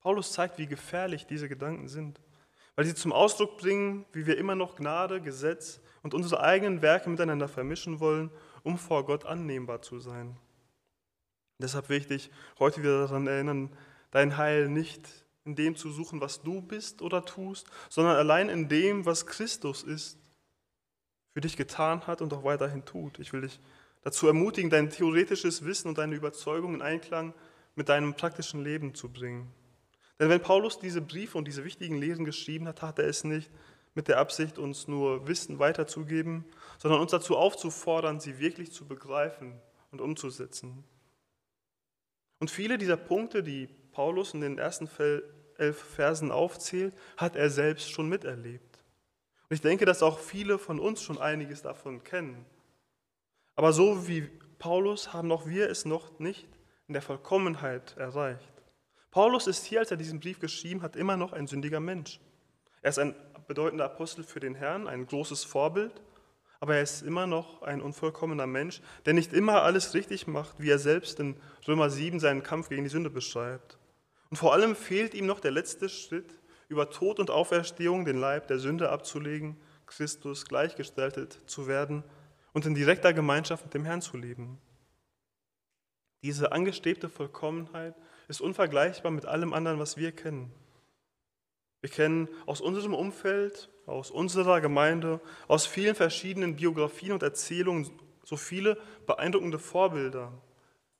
Paulus 0.00 0.32
zeigt, 0.32 0.56
wie 0.56 0.66
gefährlich 0.66 1.26
diese 1.26 1.50
Gedanken 1.50 1.88
sind, 1.88 2.18
weil 2.76 2.86
sie 2.86 2.94
zum 2.94 3.12
Ausdruck 3.12 3.58
bringen, 3.58 4.06
wie 4.14 4.24
wir 4.24 4.38
immer 4.38 4.54
noch 4.54 4.74
Gnade, 4.74 5.20
Gesetz 5.20 5.82
und 6.02 6.14
unsere 6.14 6.40
eigenen 6.40 6.80
Werke 6.80 7.10
miteinander 7.10 7.48
vermischen 7.48 8.00
wollen, 8.00 8.30
um 8.62 8.78
vor 8.78 9.04
Gott 9.04 9.26
annehmbar 9.26 9.82
zu 9.82 9.98
sein. 9.98 10.38
Deshalb 11.58 11.88
will 11.88 11.98
ich 11.98 12.06
dich 12.06 12.30
heute 12.58 12.82
wieder 12.82 13.00
daran 13.00 13.26
erinnern, 13.26 13.70
dein 14.10 14.36
Heil 14.36 14.68
nicht 14.68 15.08
in 15.44 15.54
dem 15.54 15.76
zu 15.76 15.90
suchen, 15.90 16.20
was 16.20 16.42
du 16.42 16.60
bist 16.60 17.02
oder 17.02 17.24
tust, 17.24 17.68
sondern 17.88 18.16
allein 18.16 18.48
in 18.48 18.68
dem, 18.68 19.06
was 19.06 19.26
Christus 19.26 19.82
ist, 19.82 20.18
für 21.32 21.40
dich 21.40 21.56
getan 21.56 22.06
hat 22.06 22.20
und 22.20 22.32
auch 22.32 22.44
weiterhin 22.44 22.84
tut. 22.84 23.18
Ich 23.18 23.32
will 23.32 23.42
dich 23.42 23.60
dazu 24.02 24.26
ermutigen, 24.26 24.70
dein 24.70 24.90
theoretisches 24.90 25.64
Wissen 25.64 25.88
und 25.88 25.98
deine 25.98 26.14
Überzeugung 26.14 26.74
in 26.74 26.82
Einklang 26.82 27.34
mit 27.74 27.88
deinem 27.88 28.14
praktischen 28.14 28.64
Leben 28.64 28.94
zu 28.94 29.10
bringen. 29.10 29.52
Denn 30.18 30.30
wenn 30.30 30.40
Paulus 30.40 30.78
diese 30.78 31.02
Briefe 31.02 31.36
und 31.36 31.46
diese 31.46 31.64
wichtigen 31.64 31.98
Lehren 31.98 32.24
geschrieben 32.24 32.66
hat, 32.66 32.82
hat 32.82 32.98
er 32.98 33.06
es 33.06 33.22
nicht 33.22 33.50
mit 33.94 34.08
der 34.08 34.18
Absicht, 34.18 34.58
uns 34.58 34.88
nur 34.88 35.26
Wissen 35.28 35.58
weiterzugeben, 35.58 36.44
sondern 36.78 37.00
uns 37.00 37.10
dazu 37.10 37.36
aufzufordern, 37.36 38.20
sie 38.20 38.38
wirklich 38.38 38.72
zu 38.72 38.86
begreifen 38.86 39.60
und 39.90 40.00
umzusetzen. 40.00 40.84
Und 42.38 42.50
viele 42.50 42.78
dieser 42.78 42.96
Punkte, 42.96 43.42
die 43.42 43.68
Paulus 43.92 44.34
in 44.34 44.40
den 44.40 44.58
ersten 44.58 44.88
elf 45.58 45.78
Versen 45.78 46.30
aufzählt, 46.30 46.94
hat 47.16 47.36
er 47.36 47.50
selbst 47.50 47.90
schon 47.90 48.08
miterlebt. 48.08 48.78
Und 49.48 49.54
ich 49.54 49.60
denke, 49.60 49.84
dass 49.84 50.02
auch 50.02 50.18
viele 50.18 50.58
von 50.58 50.80
uns 50.80 51.02
schon 51.02 51.18
einiges 51.18 51.62
davon 51.62 52.02
kennen. 52.04 52.44
Aber 53.54 53.72
so 53.72 54.06
wie 54.06 54.22
Paulus 54.58 55.12
haben 55.12 55.32
auch 55.32 55.46
wir 55.46 55.70
es 55.70 55.84
noch 55.84 56.18
nicht 56.18 56.48
in 56.88 56.92
der 56.92 57.02
Vollkommenheit 57.02 57.96
erreicht. 57.96 58.52
Paulus 59.10 59.46
ist 59.46 59.64
hier, 59.64 59.80
als 59.80 59.90
er 59.90 59.96
diesen 59.96 60.20
Brief 60.20 60.40
geschrieben 60.40 60.82
hat, 60.82 60.94
immer 60.94 61.16
noch 61.16 61.32
ein 61.32 61.46
sündiger 61.46 61.80
Mensch. 61.80 62.20
Er 62.82 62.90
ist 62.90 62.98
ein 62.98 63.14
bedeutender 63.48 63.86
Apostel 63.86 64.24
für 64.24 64.40
den 64.40 64.54
Herrn, 64.54 64.86
ein 64.86 65.06
großes 65.06 65.44
Vorbild, 65.44 66.02
aber 66.60 66.76
er 66.76 66.82
ist 66.82 67.02
immer 67.02 67.26
noch 67.26 67.62
ein 67.62 67.80
unvollkommener 67.80 68.46
Mensch, 68.46 68.80
der 69.04 69.14
nicht 69.14 69.32
immer 69.32 69.62
alles 69.62 69.94
richtig 69.94 70.26
macht, 70.26 70.60
wie 70.60 70.70
er 70.70 70.78
selbst 70.78 71.20
in 71.20 71.36
Römer 71.66 71.90
7 71.90 72.20
seinen 72.20 72.42
Kampf 72.42 72.68
gegen 72.68 72.84
die 72.84 72.90
Sünde 72.90 73.10
beschreibt. 73.10 73.78
Und 74.30 74.36
vor 74.36 74.52
allem 74.52 74.74
fehlt 74.74 75.14
ihm 75.14 75.26
noch 75.26 75.40
der 75.40 75.50
letzte 75.50 75.88
Schritt, 75.88 76.40
über 76.68 76.90
Tod 76.90 77.20
und 77.20 77.30
Auferstehung 77.30 78.04
den 78.04 78.18
Leib 78.18 78.48
der 78.48 78.58
Sünde 78.58 78.90
abzulegen, 78.90 79.56
Christus 79.86 80.46
gleichgestaltet 80.46 81.38
zu 81.46 81.68
werden 81.68 82.02
und 82.52 82.66
in 82.66 82.74
direkter 82.74 83.12
Gemeinschaft 83.12 83.64
mit 83.64 83.74
dem 83.74 83.84
Herrn 83.84 84.02
zu 84.02 84.16
leben. 84.16 84.58
Diese 86.22 86.50
angestrebte 86.50 87.08
Vollkommenheit 87.08 87.94
ist 88.26 88.40
unvergleichbar 88.40 89.12
mit 89.12 89.26
allem 89.26 89.52
anderen, 89.52 89.78
was 89.78 89.96
wir 89.96 90.10
kennen. 90.10 90.52
Wir 91.80 91.90
kennen 91.90 92.28
aus 92.46 92.60
unserem 92.60 92.94
Umfeld, 92.94 93.70
aus 93.86 94.10
unserer 94.10 94.60
Gemeinde, 94.60 95.20
aus 95.48 95.66
vielen 95.66 95.94
verschiedenen 95.94 96.56
Biografien 96.56 97.12
und 97.12 97.22
Erzählungen 97.22 97.90
so 98.24 98.36
viele 98.36 98.76
beeindruckende 99.06 99.58
Vorbilder, 99.58 100.32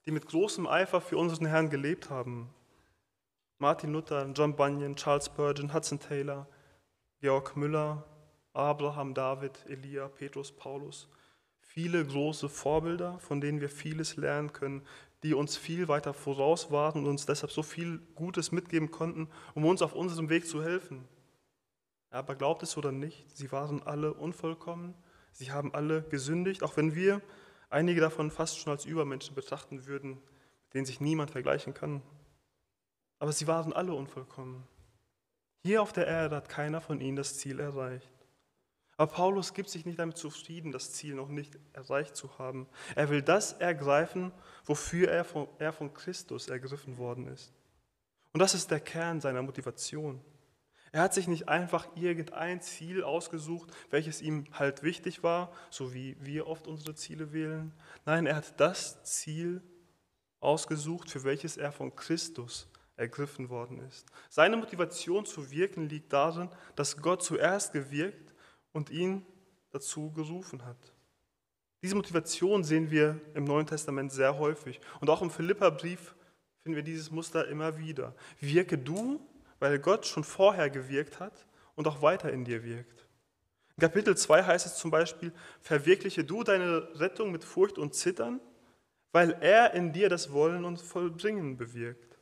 die 0.04 0.12
mit 0.12 0.26
großem 0.26 0.66
Eifer 0.66 1.00
für 1.00 1.16
unseren 1.16 1.47
Herrn 1.47 1.71
gelebt 1.71 2.09
haben. 2.09 2.50
Martin 3.59 3.92
Luther, 3.92 4.30
John 4.33 4.54
Bunyan, 4.54 4.95
Charles 4.95 5.26
Spurgeon, 5.26 5.75
Hudson 5.75 5.99
Taylor, 5.99 6.47
Georg 7.21 7.56
Müller, 7.56 8.04
Abraham, 8.52 9.12
David, 9.12 9.64
Elia, 9.68 10.09
Petrus, 10.09 10.52
Paulus. 10.52 11.09
Viele 11.59 12.06
große 12.06 12.49
Vorbilder, 12.49 13.18
von 13.18 13.40
denen 13.40 13.61
wir 13.61 13.68
vieles 13.68 14.16
lernen 14.16 14.52
können, 14.52 14.87
die 15.23 15.35
uns 15.35 15.56
viel 15.56 15.88
weiter 15.88 16.14
voraus 16.14 16.70
waren 16.70 17.04
und 17.04 17.11
uns 17.11 17.26
deshalb 17.26 17.50
so 17.50 17.62
viel 17.62 17.99
Gutes 18.14 18.52
mitgeben 18.52 18.90
konnten, 18.90 19.28
um 19.54 19.64
uns 19.64 19.82
auf 19.82 19.94
unserem 19.94 20.28
Weg 20.28 20.46
zu 20.46 20.62
helfen. 20.62 21.08
Aber 22.11 22.35
glaubt 22.35 22.62
es 22.62 22.76
oder 22.76 22.92
nicht, 22.92 23.26
sie 23.37 23.50
waren 23.52 23.82
alle 23.82 24.14
unvollkommen, 24.14 24.94
sie 25.32 25.50
haben 25.52 25.75
alle 25.75 26.02
gesündigt, 26.02 26.62
auch 26.62 26.76
wenn 26.76 26.94
wir 26.94 27.20
einige 27.68 28.00
davon 28.00 28.30
fast 28.30 28.58
schon 28.58 28.73
als 28.73 28.85
Übermenschen 28.85 29.35
betrachten 29.35 29.87
würden, 29.87 30.12
mit 30.12 30.75
denen 30.75 30.87
sich 30.87 31.00
niemand 31.00 31.30
vergleichen 31.30 31.75
kann. 31.75 32.02
Aber 33.18 33.32
sie 33.32 33.46
waren 33.46 33.73
alle 33.73 33.94
unvollkommen. 33.94 34.66
Hier 35.64 35.82
auf 35.82 35.92
der 35.92 36.06
Erde 36.06 36.37
hat 36.37 36.49
keiner 36.49 36.80
von 36.80 37.00
ihnen 37.00 37.16
das 37.16 37.38
Ziel 37.38 37.58
erreicht. 37.58 38.15
Aber 38.96 39.12
Paulus 39.12 39.52
gibt 39.52 39.68
sich 39.68 39.84
nicht 39.84 39.98
damit 39.98 40.16
zufrieden, 40.16 40.72
das 40.72 40.92
Ziel 40.92 41.14
noch 41.14 41.28
nicht 41.28 41.58
erreicht 41.74 42.16
zu 42.16 42.38
haben. 42.38 42.66
Er 42.94 43.10
will 43.10 43.20
das 43.20 43.52
ergreifen, 43.54 44.32
wofür 44.64 45.10
er 45.10 45.24
von, 45.24 45.48
er 45.58 45.72
von 45.72 45.92
Christus 45.92 46.48
ergriffen 46.48 46.96
worden 46.96 47.26
ist. 47.26 47.52
Und 48.32 48.40
das 48.40 48.54
ist 48.54 48.70
der 48.70 48.80
Kern 48.80 49.20
seiner 49.20 49.42
Motivation. 49.42 50.20
Er 50.92 51.02
hat 51.02 51.12
sich 51.12 51.28
nicht 51.28 51.48
einfach 51.48 51.86
irgendein 51.94 52.62
Ziel 52.62 53.02
ausgesucht, 53.02 53.70
welches 53.90 54.22
ihm 54.22 54.46
halt 54.52 54.82
wichtig 54.82 55.22
war, 55.22 55.52
so 55.68 55.92
wie 55.92 56.16
wir 56.20 56.46
oft 56.46 56.66
unsere 56.66 56.94
Ziele 56.94 57.34
wählen. 57.34 57.74
Nein, 58.06 58.26
er 58.26 58.36
hat 58.36 58.58
das 58.58 59.02
Ziel 59.04 59.60
ausgesucht, 60.40 61.10
für 61.10 61.24
welches 61.24 61.58
er 61.58 61.72
von 61.72 61.94
Christus 61.94 62.68
ergriffen 62.96 63.50
worden 63.50 63.80
ist. 63.86 64.06
Seine 64.30 64.56
Motivation 64.56 65.26
zu 65.26 65.50
wirken 65.50 65.88
liegt 65.88 66.14
darin, 66.14 66.48
dass 66.76 66.96
Gott 66.96 67.22
zuerst 67.22 67.74
gewirkt 67.74 68.25
und 68.76 68.90
ihn 68.90 69.25
dazu 69.71 70.12
gerufen 70.12 70.66
hat. 70.66 70.76
Diese 71.83 71.97
Motivation 71.97 72.62
sehen 72.62 72.90
wir 72.90 73.18
im 73.33 73.45
Neuen 73.45 73.66
Testament 73.66 74.12
sehr 74.12 74.38
häufig. 74.38 74.80
Und 75.00 75.09
auch 75.09 75.23
im 75.23 75.30
Philipperbrief 75.30 76.14
finden 76.62 76.76
wir 76.76 76.83
dieses 76.83 77.11
Muster 77.11 77.49
immer 77.49 77.78
wieder. 77.78 78.14
Wirke 78.38 78.76
du, 78.76 79.26
weil 79.61 79.78
Gott 79.78 80.04
schon 80.04 80.25
vorher 80.25 80.68
gewirkt 80.68 81.21
hat 81.21 81.47
und 81.75 81.88
auch 81.88 82.02
weiter 82.02 82.30
in 82.30 82.45
dir 82.45 82.64
wirkt. 82.64 83.09
In 83.76 83.80
Kapitel 83.80 84.14
2 84.14 84.42
heißt 84.45 84.66
es 84.66 84.76
zum 84.76 84.90
Beispiel, 84.90 85.33
verwirkliche 85.62 86.25
du 86.25 86.42
deine 86.42 87.00
Rettung 87.00 87.33
mit 87.33 87.45
Furcht 87.45 87.78
und 87.78 87.95
Zittern, 87.95 88.40
weil 89.12 89.38
er 89.40 89.73
in 89.73 89.95
dir 89.95 90.11
das 90.11 90.33
Wollen 90.33 90.66
und 90.66 90.83
Vollbringen 90.83 91.56
bewirkt. 91.56 92.15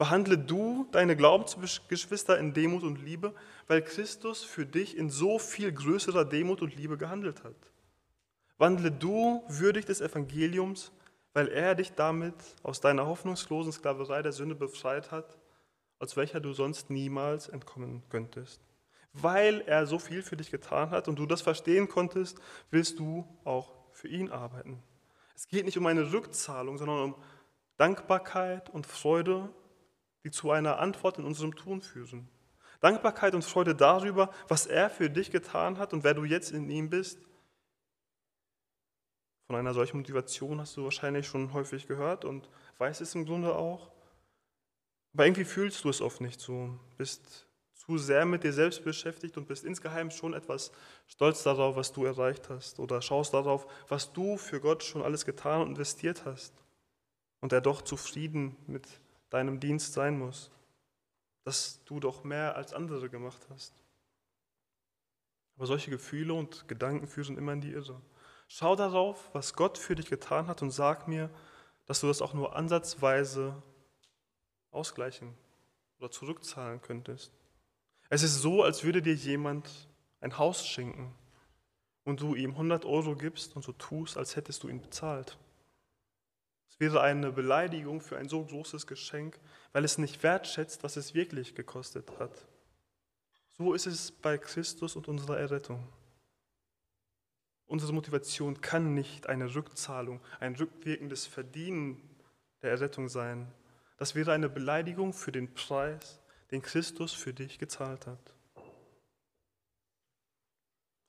Behandle 0.00 0.38
du 0.38 0.86
deine 0.92 1.14
Glaubensgeschwister 1.14 2.38
in 2.38 2.54
Demut 2.54 2.84
und 2.84 3.04
Liebe, 3.04 3.34
weil 3.66 3.82
Christus 3.82 4.42
für 4.42 4.64
dich 4.64 4.96
in 4.96 5.10
so 5.10 5.38
viel 5.38 5.70
größerer 5.70 6.24
Demut 6.24 6.62
und 6.62 6.74
Liebe 6.74 6.96
gehandelt 6.96 7.44
hat. 7.44 7.54
Wandle 8.56 8.90
du 8.92 9.44
würdig 9.46 9.84
des 9.84 10.00
Evangeliums, 10.00 10.90
weil 11.34 11.48
er 11.48 11.74
dich 11.74 11.92
damit 11.92 12.34
aus 12.62 12.80
deiner 12.80 13.06
hoffnungslosen 13.06 13.72
Sklaverei 13.72 14.22
der 14.22 14.32
Sünde 14.32 14.54
befreit 14.54 15.10
hat, 15.10 15.36
als 15.98 16.16
welcher 16.16 16.40
du 16.40 16.54
sonst 16.54 16.88
niemals 16.88 17.50
entkommen 17.50 18.02
könntest. 18.08 18.62
Weil 19.12 19.60
er 19.66 19.86
so 19.86 19.98
viel 19.98 20.22
für 20.22 20.38
dich 20.38 20.50
getan 20.50 20.88
hat 20.88 21.08
und 21.08 21.18
du 21.18 21.26
das 21.26 21.42
verstehen 21.42 21.90
konntest, 21.90 22.38
willst 22.70 22.98
du 22.98 23.28
auch 23.44 23.74
für 23.92 24.08
ihn 24.08 24.30
arbeiten. 24.30 24.82
Es 25.36 25.46
geht 25.46 25.66
nicht 25.66 25.76
um 25.76 25.84
eine 25.84 26.10
Rückzahlung, 26.10 26.78
sondern 26.78 27.02
um 27.02 27.14
Dankbarkeit 27.76 28.70
und 28.70 28.86
Freude 28.86 29.50
die 30.24 30.30
zu 30.30 30.50
einer 30.50 30.78
Antwort 30.78 31.18
in 31.18 31.24
unserem 31.24 31.54
Tun 31.54 31.80
führen. 31.80 32.28
Dankbarkeit 32.80 33.34
und 33.34 33.44
Freude 33.44 33.74
darüber, 33.74 34.30
was 34.48 34.66
er 34.66 34.90
für 34.90 35.10
dich 35.10 35.30
getan 35.30 35.78
hat 35.78 35.92
und 35.92 36.02
wer 36.02 36.14
du 36.14 36.24
jetzt 36.24 36.50
in 36.50 36.70
ihm 36.70 36.88
bist. 36.88 37.20
Von 39.46 39.56
einer 39.56 39.74
solchen 39.74 39.98
Motivation 39.98 40.60
hast 40.60 40.76
du 40.76 40.84
wahrscheinlich 40.84 41.26
schon 41.26 41.52
häufig 41.52 41.86
gehört 41.86 42.24
und 42.24 42.48
weißt 42.78 43.00
es 43.00 43.14
im 43.14 43.26
Grunde 43.26 43.54
auch. 43.54 43.90
Aber 45.12 45.26
irgendwie 45.26 45.44
fühlst 45.44 45.84
du 45.84 45.88
es 45.88 46.00
oft 46.00 46.20
nicht 46.20 46.40
so. 46.40 46.78
Bist 46.96 47.46
zu 47.74 47.98
sehr 47.98 48.24
mit 48.24 48.44
dir 48.44 48.52
selbst 48.52 48.84
beschäftigt 48.84 49.36
und 49.36 49.48
bist 49.48 49.64
insgeheim 49.64 50.10
schon 50.10 50.34
etwas 50.34 50.70
stolz 51.06 51.42
darauf, 51.42 51.76
was 51.76 51.92
du 51.92 52.04
erreicht 52.04 52.48
hast. 52.48 52.78
Oder 52.78 53.02
schaust 53.02 53.34
darauf, 53.34 53.66
was 53.88 54.12
du 54.12 54.36
für 54.36 54.60
Gott 54.60 54.84
schon 54.84 55.02
alles 55.02 55.24
getan 55.24 55.62
und 55.62 55.68
investiert 55.70 56.24
hast. 56.24 56.54
Und 57.40 57.52
er 57.52 57.60
doch 57.60 57.82
zufrieden 57.82 58.56
mit 58.66 58.86
deinem 59.30 59.60
Dienst 59.60 59.92
sein 59.92 60.18
muss, 60.18 60.50
dass 61.44 61.82
du 61.84 62.00
doch 62.00 62.24
mehr 62.24 62.56
als 62.56 62.74
andere 62.74 63.08
gemacht 63.08 63.46
hast. 63.50 63.74
Aber 65.56 65.66
solche 65.66 65.90
Gefühle 65.90 66.34
und 66.34 66.68
Gedanken 66.68 67.06
führen 67.06 67.38
immer 67.38 67.52
in 67.52 67.60
die 67.60 67.72
Irre. 67.72 68.00
Schau 68.48 68.76
darauf, 68.76 69.30
was 69.32 69.54
Gott 69.54 69.78
für 69.78 69.94
dich 69.94 70.06
getan 70.06 70.48
hat 70.48 70.62
und 70.62 70.70
sag 70.70 71.06
mir, 71.06 71.30
dass 71.86 72.00
du 72.00 72.08
das 72.08 72.22
auch 72.22 72.34
nur 72.34 72.56
ansatzweise 72.56 73.62
ausgleichen 74.70 75.34
oder 75.98 76.10
zurückzahlen 76.10 76.80
könntest. 76.82 77.32
Es 78.08 78.22
ist 78.22 78.40
so, 78.40 78.62
als 78.62 78.82
würde 78.84 79.02
dir 79.02 79.14
jemand 79.14 79.68
ein 80.20 80.36
Haus 80.38 80.66
schenken 80.66 81.14
und 82.04 82.20
du 82.20 82.34
ihm 82.34 82.52
100 82.52 82.84
Euro 82.84 83.14
gibst 83.14 83.54
und 83.54 83.62
so 83.62 83.72
tust, 83.72 84.16
als 84.16 84.36
hättest 84.36 84.62
du 84.62 84.68
ihn 84.68 84.80
bezahlt 84.80 85.38
wäre 86.80 87.02
eine 87.02 87.30
Beleidigung 87.30 88.00
für 88.00 88.16
ein 88.16 88.28
so 88.28 88.42
großes 88.42 88.86
Geschenk, 88.86 89.38
weil 89.72 89.84
es 89.84 89.98
nicht 89.98 90.22
wertschätzt, 90.22 90.82
was 90.82 90.96
es 90.96 91.14
wirklich 91.14 91.54
gekostet 91.54 92.18
hat. 92.18 92.32
So 93.58 93.74
ist 93.74 93.86
es 93.86 94.10
bei 94.10 94.38
Christus 94.38 94.96
und 94.96 95.06
unserer 95.06 95.38
Errettung. 95.38 95.86
Unsere 97.66 97.92
Motivation 97.92 98.62
kann 98.62 98.94
nicht 98.94 99.28
eine 99.28 99.54
Rückzahlung, 99.54 100.20
ein 100.40 100.56
rückwirkendes 100.56 101.26
Verdienen 101.26 102.00
der 102.62 102.70
Errettung 102.70 103.10
sein. 103.10 103.52
Das 103.98 104.14
wäre 104.14 104.32
eine 104.32 104.48
Beleidigung 104.48 105.12
für 105.12 105.32
den 105.32 105.52
Preis, 105.52 106.18
den 106.50 106.62
Christus 106.62 107.12
für 107.12 107.34
dich 107.34 107.58
gezahlt 107.58 108.06
hat. 108.06 108.34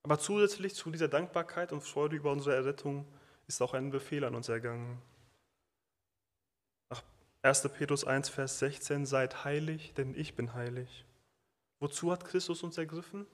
Aber 0.04 0.20
zusätzlich 0.20 0.76
zu 0.76 0.92
dieser 0.92 1.08
Dankbarkeit 1.08 1.72
und 1.72 1.82
Freude 1.82 2.18
über 2.18 2.32
unsere 2.32 2.56
Errettung 2.56 3.08
ist 3.48 3.62
auch 3.62 3.74
ein 3.74 3.90
Befehl 3.90 4.26
an 4.26 4.36
uns 4.36 4.50
ergangen. 4.50 5.02
1. 7.44 7.70
Petrus 7.70 8.06
1, 8.06 8.30
Vers 8.30 8.60
16, 8.60 9.08
seid 9.08 9.44
heilig, 9.44 9.94
denn 9.96 10.14
ich 10.16 10.36
bin 10.36 10.54
heilig. 10.54 11.06
Wozu 11.80 12.12
hat 12.12 12.26
Christus 12.26 12.62
uns 12.62 12.78
ergriffen? 12.78 13.26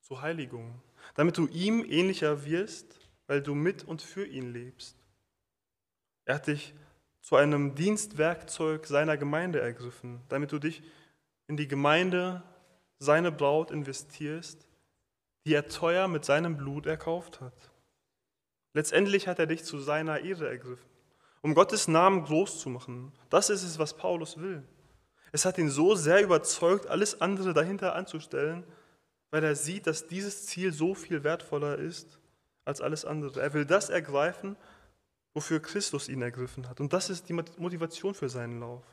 Zur 0.00 0.22
Heiligung, 0.22 0.80
damit 1.14 1.38
du 1.38 1.48
ihm 1.48 1.84
ähnlicher 1.84 2.44
wirst, 2.44 3.00
weil 3.26 3.42
du 3.42 3.54
mit 3.54 3.84
und 3.84 4.02
für 4.02 4.24
ihn 4.24 4.52
lebst. 4.52 4.96
Er 6.24 6.36
hat 6.36 6.46
dich 6.46 6.74
zu 7.20 7.36
einem 7.36 7.74
Dienstwerkzeug 7.74 8.86
seiner 8.86 9.16
Gemeinde 9.16 9.60
ergriffen, 9.60 10.20
damit 10.28 10.52
du 10.52 10.58
dich 10.58 10.82
in 11.48 11.56
die 11.56 11.68
Gemeinde, 11.68 12.42
seine 12.98 13.32
Braut 13.32 13.72
investierst, 13.72 14.68
die 15.44 15.54
er 15.54 15.68
teuer 15.68 16.06
mit 16.06 16.24
seinem 16.24 16.56
Blut 16.56 16.86
erkauft 16.86 17.40
hat. 17.40 17.70
Letztendlich 18.74 19.26
hat 19.26 19.40
er 19.40 19.46
dich 19.46 19.64
zu 19.64 19.80
seiner 19.80 20.20
Ehre 20.20 20.48
ergriffen 20.48 20.91
um 21.42 21.54
Gottes 21.54 21.88
Namen 21.88 22.24
groß 22.24 22.60
zu 22.60 22.70
machen. 22.70 23.12
Das 23.28 23.50
ist 23.50 23.62
es, 23.62 23.78
was 23.78 23.94
Paulus 23.96 24.38
will. 24.38 24.62
Es 25.32 25.44
hat 25.44 25.58
ihn 25.58 25.70
so 25.70 25.94
sehr 25.94 26.22
überzeugt, 26.22 26.86
alles 26.86 27.20
andere 27.20 27.52
dahinter 27.52 27.94
anzustellen, 27.94 28.64
weil 29.30 29.42
er 29.42 29.56
sieht, 29.56 29.86
dass 29.86 30.06
dieses 30.06 30.46
Ziel 30.46 30.72
so 30.72 30.94
viel 30.94 31.24
wertvoller 31.24 31.78
ist 31.78 32.18
als 32.64 32.80
alles 32.80 33.04
andere. 33.04 33.40
Er 33.40 33.54
will 33.54 33.64
das 33.64 33.90
ergreifen, 33.90 34.56
wofür 35.34 35.60
Christus 35.60 36.08
ihn 36.08 36.22
ergriffen 36.22 36.68
hat. 36.68 36.80
Und 36.80 36.92
das 36.92 37.10
ist 37.10 37.28
die 37.28 37.32
Motivation 37.32 38.14
für 38.14 38.28
seinen 38.28 38.60
Lauf. 38.60 38.84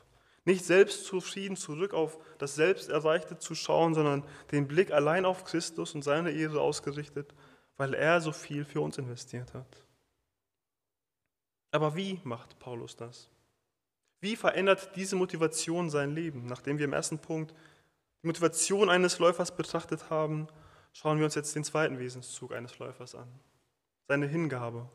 Nicht 0.46 0.64
selbst 0.64 1.04
zufrieden 1.04 1.56
zurück 1.56 1.92
auf 1.92 2.18
das 2.38 2.54
Selbsterreichte 2.54 3.38
zu 3.38 3.54
schauen, 3.54 3.94
sondern 3.94 4.24
den 4.50 4.66
Blick 4.66 4.90
allein 4.90 5.26
auf 5.26 5.44
Christus 5.44 5.94
und 5.94 6.02
seine 6.02 6.30
Ehre 6.30 6.62
ausgerichtet, 6.62 7.34
weil 7.76 7.92
er 7.92 8.22
so 8.22 8.32
viel 8.32 8.64
für 8.64 8.80
uns 8.80 8.96
investiert 8.96 9.52
hat. 9.52 9.84
Aber 11.70 11.94
wie 11.96 12.20
macht 12.24 12.58
Paulus 12.58 12.96
das? 12.96 13.28
Wie 14.20 14.36
verändert 14.36 14.94
diese 14.96 15.16
Motivation 15.16 15.88
sein 15.88 16.14
Leben? 16.14 16.46
Nachdem 16.46 16.78
wir 16.78 16.84
im 16.84 16.92
ersten 16.92 17.18
Punkt 17.18 17.54
die 18.22 18.26
Motivation 18.26 18.90
eines 18.90 19.18
Läufers 19.18 19.56
betrachtet 19.56 20.10
haben, 20.10 20.46
schauen 20.92 21.18
wir 21.18 21.24
uns 21.24 21.34
jetzt 21.34 21.54
den 21.54 21.64
zweiten 21.64 21.98
Wesenszug 21.98 22.52
eines 22.52 22.78
Läufers 22.78 23.14
an. 23.14 23.28
Seine 24.08 24.26
Hingabe. 24.26 24.88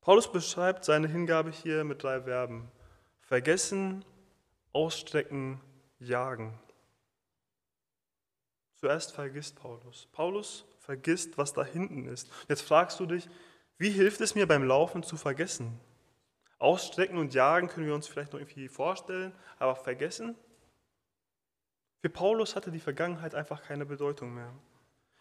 Paulus 0.00 0.32
beschreibt 0.32 0.84
seine 0.84 1.08
Hingabe 1.08 1.50
hier 1.50 1.84
mit 1.84 2.02
drei 2.02 2.22
Verben. 2.22 2.70
Vergessen, 3.20 4.04
ausstrecken, 4.72 5.60
jagen. 5.98 6.58
Zuerst 8.76 9.12
vergisst 9.12 9.56
Paulus. 9.56 10.08
Paulus 10.12 10.64
vergisst, 10.78 11.36
was 11.36 11.52
da 11.52 11.64
hinten 11.64 12.06
ist. 12.06 12.30
Jetzt 12.48 12.62
fragst 12.62 12.98
du 12.98 13.04
dich, 13.04 13.28
wie 13.80 13.88
hilft 13.88 14.20
es 14.20 14.34
mir 14.34 14.46
beim 14.46 14.62
Laufen 14.62 15.02
zu 15.02 15.16
vergessen? 15.16 15.80
Ausstrecken 16.58 17.16
und 17.16 17.32
jagen 17.32 17.68
können 17.68 17.86
wir 17.86 17.94
uns 17.94 18.06
vielleicht 18.06 18.34
noch 18.34 18.38
irgendwie 18.38 18.68
vorstellen, 18.68 19.32
aber 19.58 19.74
vergessen? 19.74 20.34
Für 22.02 22.10
Paulus 22.10 22.54
hatte 22.54 22.70
die 22.70 22.78
Vergangenheit 22.78 23.34
einfach 23.34 23.62
keine 23.62 23.86
Bedeutung 23.86 24.34
mehr. 24.34 24.52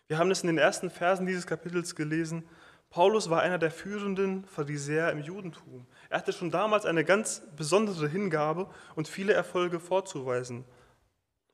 Wir 0.08 0.18
haben 0.18 0.30
es 0.30 0.42
in 0.42 0.48
den 0.48 0.58
ersten 0.58 0.90
Versen 0.90 1.26
dieses 1.26 1.48
Kapitels 1.48 1.96
gelesen. 1.96 2.44
Paulus 2.90 3.30
war 3.30 3.42
einer 3.42 3.60
der 3.60 3.72
führenden 3.72 4.44
Pharisäer 4.44 5.10
im 5.14 5.20
Judentum. 5.20 5.88
Er 6.10 6.18
hatte 6.18 6.34
schon 6.34 6.52
damals 6.52 6.86
eine 6.86 7.06
ganz 7.06 7.42
besondere 7.56 8.10
Hingabe 8.10 8.70
und 8.94 9.08
viele 9.08 9.32
Erfolge 9.32 9.80
vorzuweisen. 9.80 10.66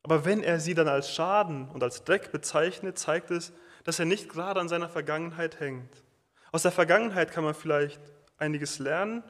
Aber 0.02 0.26
wenn 0.26 0.42
er 0.42 0.60
sie 0.60 0.74
dann 0.74 0.88
als 0.88 1.14
Schaden 1.14 1.70
und 1.70 1.84
als 1.84 2.04
Dreck 2.04 2.32
bezeichnet, 2.32 2.98
zeigt 2.98 3.30
es, 3.30 3.54
dass 3.84 4.00
er 4.00 4.06
nicht 4.06 4.28
gerade 4.28 4.60
an 4.60 4.70
seiner 4.70 4.90
Vergangenheit 4.90 5.60
hängt. 5.60 6.02
Aus 6.56 6.62
der 6.62 6.72
Vergangenheit 6.72 7.34
kann 7.34 7.44
man 7.44 7.54
vielleicht 7.54 8.00
einiges 8.38 8.80
lernen, 8.80 9.26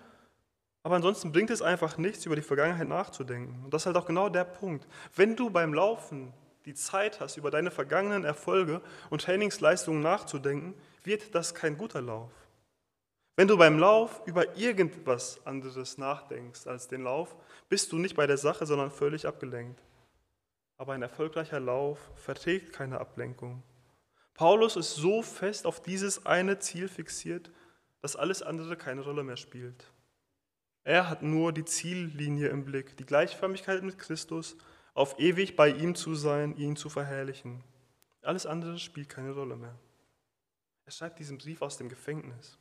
aber 0.84 0.98
ansonsten 0.98 1.32
bringt 1.32 1.50
es 1.50 1.64
einfach 1.64 1.98
nichts, 1.98 2.24
über 2.28 2.36
die 2.36 2.44
Vergangenheit 2.44 2.88
nachzudenken. 2.88 3.64
Und 3.64 3.74
das 3.74 3.82
ist 3.82 3.86
halt 3.88 3.98
auch 3.98 4.06
genau 4.06 4.30
der 4.30 4.44
Punkt. 4.44 4.86
Wenn 5.16 5.36
du 5.36 5.50
beim 5.50 5.74
Laufen 5.74 6.34
die 6.66 6.76
Zeit 6.76 7.20
hast, 7.20 7.38
über 7.38 7.50
deine 7.50 7.72
vergangenen 7.72 8.26
Erfolge 8.26 8.80
und 9.10 9.24
Trainingsleistungen 9.24 10.04
nachzudenken, 10.04 10.76
wird 11.04 11.34
das 11.34 11.56
kein 11.56 11.80
guter 11.80 12.00
Lauf. 12.00 12.30
Wenn 13.36 13.48
du 13.48 13.58
beim 13.58 13.80
Lauf 13.80 14.22
über 14.28 14.56
irgendwas 14.56 15.44
anderes 15.48 15.98
nachdenkst 15.98 16.68
als 16.68 16.88
den 16.88 17.06
Lauf, 17.06 17.36
bist 17.70 17.92
du 17.92 17.98
nicht 17.98 18.16
bei 18.16 18.28
der 18.28 18.38
Sache, 18.38 18.68
sondern 18.68 18.92
völlig 18.92 19.26
abgelenkt. 19.26 19.82
Aber 20.78 20.94
ein 20.94 21.02
erfolgreicher 21.02 21.60
Lauf 21.60 21.98
verträgt 22.14 22.72
keine 22.72 23.00
Ablenkung. 23.00 23.64
Paulus 24.36 24.76
ist 24.76 24.96
so 24.96 25.22
fest 25.22 25.66
auf 25.66 25.82
dieses 25.82 26.26
eine 26.26 26.60
Ziel 26.60 26.88
fixiert, 26.90 27.50
dass 28.02 28.16
alles 28.16 28.42
andere 28.44 28.76
keine 28.76 29.02
Rolle 29.02 29.24
mehr 29.24 29.38
spielt. 29.38 29.92
Er 30.84 31.10
hat 31.10 31.24
nur 31.24 31.52
die 31.52 31.66
Ziellinie 31.66 32.50
im 32.50 32.66
Blick, 32.66 32.96
die 32.98 33.06
Gleichförmigkeit 33.06 33.82
mit 33.82 33.98
Christus, 33.98 34.58
auf 34.94 35.20
ewig 35.20 35.56
bei 35.56 35.70
ihm 35.70 35.96
zu 35.96 36.16
sein, 36.16 36.56
ihn 36.58 36.76
zu 36.76 36.90
verherrlichen. 36.90 37.64
Alles 38.22 38.46
andere 38.46 38.78
spielt 38.78 39.10
keine 39.10 39.32
Rolle 39.32 39.56
mehr. 39.56 39.78
Er 40.86 40.92
schreibt 40.92 41.18
diesen 41.18 41.38
Brief 41.38 41.62
aus 41.62 41.78
dem 41.78 41.90
Gefängnis. 41.90 42.58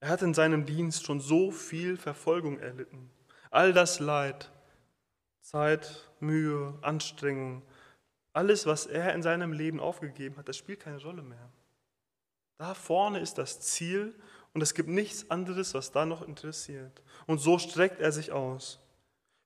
Er 0.00 0.08
hat 0.08 0.22
in 0.22 0.34
seinem 0.34 0.66
Dienst 0.66 1.06
schon 1.06 1.20
so 1.20 1.50
viel 1.52 1.96
Verfolgung 1.96 2.58
erlitten. 2.58 3.10
All 3.50 3.72
das 3.72 4.00
Leid, 4.00 4.50
Zeit, 5.40 6.10
Mühe, 6.20 6.76
Anstrengung, 6.82 7.62
alles, 8.32 8.66
was 8.66 8.86
er 8.86 9.14
in 9.14 9.22
seinem 9.22 9.52
Leben 9.52 9.80
aufgegeben 9.80 10.36
hat, 10.36 10.48
das 10.48 10.56
spielt 10.56 10.80
keine 10.80 11.02
Rolle 11.02 11.22
mehr. 11.22 11.50
Da 12.58 12.74
vorne 12.74 13.20
ist 13.20 13.38
das 13.38 13.60
Ziel 13.60 14.14
und 14.54 14.62
es 14.62 14.74
gibt 14.74 14.88
nichts 14.88 15.30
anderes, 15.30 15.74
was 15.74 15.92
da 15.92 16.06
noch 16.06 16.22
interessiert. 16.22 17.02
Und 17.26 17.38
so 17.38 17.58
streckt 17.58 18.00
er 18.00 18.12
sich 18.12 18.32
aus. 18.32 18.78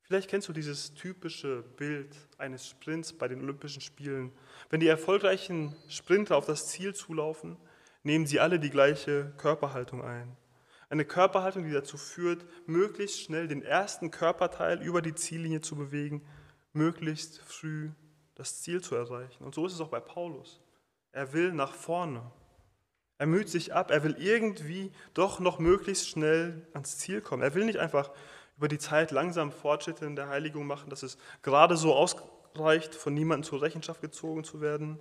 Vielleicht 0.02 0.30
kennst 0.30 0.48
du 0.48 0.52
dieses 0.52 0.94
typische 0.94 1.62
Bild 1.62 2.16
eines 2.38 2.68
Sprints 2.68 3.12
bei 3.12 3.26
den 3.26 3.42
Olympischen 3.42 3.80
Spielen. 3.80 4.32
Wenn 4.70 4.78
die 4.78 4.86
erfolgreichen 4.86 5.74
Sprinter 5.88 6.36
auf 6.36 6.46
das 6.46 6.68
Ziel 6.68 6.94
zulaufen, 6.94 7.56
nehmen 8.04 8.26
sie 8.26 8.38
alle 8.38 8.60
die 8.60 8.70
gleiche 8.70 9.32
Körperhaltung 9.36 10.04
ein. 10.04 10.36
Eine 10.88 11.04
Körperhaltung, 11.04 11.64
die 11.64 11.72
dazu 11.72 11.96
führt, 11.96 12.46
möglichst 12.66 13.20
schnell 13.20 13.48
den 13.48 13.62
ersten 13.62 14.12
Körperteil 14.12 14.80
über 14.80 15.02
die 15.02 15.16
Ziellinie 15.16 15.60
zu 15.60 15.74
bewegen, 15.74 16.24
möglichst 16.72 17.40
früh 17.40 17.90
das 18.36 18.60
Ziel 18.62 18.80
zu 18.80 18.94
erreichen. 18.94 19.42
Und 19.42 19.54
so 19.54 19.66
ist 19.66 19.72
es 19.72 19.80
auch 19.80 19.88
bei 19.88 20.00
Paulus. 20.00 20.60
Er 21.10 21.32
will 21.32 21.52
nach 21.52 21.74
vorne. 21.74 22.30
Er 23.18 23.26
müht 23.26 23.48
sich 23.48 23.74
ab, 23.74 23.90
er 23.90 24.04
will 24.04 24.16
irgendwie 24.18 24.92
doch 25.14 25.40
noch 25.40 25.58
möglichst 25.58 26.08
schnell 26.08 26.66
ans 26.74 26.98
Ziel 26.98 27.22
kommen. 27.22 27.42
Er 27.42 27.54
will 27.54 27.64
nicht 27.64 27.78
einfach 27.78 28.10
über 28.58 28.68
die 28.68 28.78
Zeit 28.78 29.10
langsam 29.10 29.50
Fortschritte 29.50 30.04
in 30.04 30.16
der 30.16 30.28
Heiligung 30.28 30.66
machen, 30.66 30.90
dass 30.90 31.02
es 31.02 31.16
gerade 31.42 31.76
so 31.76 31.94
ausreicht, 31.94 32.94
von 32.94 33.14
niemandem 33.14 33.48
zur 33.48 33.62
Rechenschaft 33.62 34.02
gezogen 34.02 34.44
zu 34.44 34.60
werden. 34.60 34.98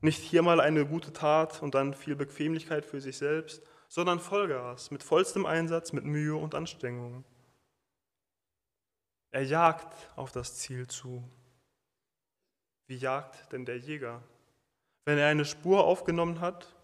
Nicht 0.00 0.22
hier 0.22 0.42
mal 0.42 0.60
eine 0.60 0.86
gute 0.86 1.12
Tat 1.12 1.62
und 1.62 1.74
dann 1.74 1.92
viel 1.92 2.16
Bequemlichkeit 2.16 2.86
für 2.86 3.00
sich 3.00 3.18
selbst, 3.18 3.62
sondern 3.88 4.18
Vollgas, 4.18 4.90
mit 4.90 5.02
vollstem 5.02 5.44
Einsatz, 5.44 5.92
mit 5.92 6.04
Mühe 6.04 6.36
und 6.36 6.54
Anstrengung. 6.54 7.24
Er 9.30 9.42
jagt 9.42 9.94
auf 10.16 10.32
das 10.32 10.56
Ziel 10.56 10.86
zu. 10.86 11.22
Wie 12.86 12.96
jagt 12.96 13.52
denn 13.52 13.64
der 13.64 13.78
Jäger? 13.78 14.22
Wenn 15.04 15.18
er 15.18 15.28
eine 15.28 15.44
Spur 15.44 15.84
aufgenommen 15.84 16.40
hat, 16.40 16.74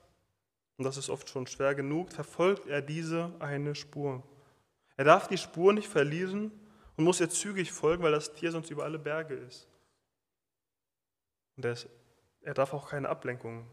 und 0.77 0.85
das 0.85 0.97
ist 0.97 1.11
oft 1.11 1.29
schon 1.29 1.47
schwer 1.47 1.75
genug, 1.75 2.13
verfolgt 2.13 2.67
er 2.67 2.83
diese 2.83 3.33
eine 3.39 3.75
Spur. 3.75 4.23
Er 4.97 5.05
darf 5.05 5.29
die 5.29 5.39
Spur 5.39 5.73
nicht 5.73 5.89
verlieren 5.89 6.51
und 6.97 7.05
muss 7.05 7.21
ihr 7.21 7.31
zügig 7.31 7.73
folgen, 7.73 8.03
weil 8.03 8.13
das 8.13 8.33
Tier 8.33 8.53
sonst 8.53 8.71
über 8.71 8.85
alle 8.85 8.99
Berge 8.99 9.35
ist. 9.35 9.69
Und 11.57 11.65
er, 11.65 11.73
ist, 11.73 11.89
er 12.43 12.55
darf 12.55 12.73
auch 12.73 12.91
keine 12.91 13.09
Ablenkung 13.09 13.67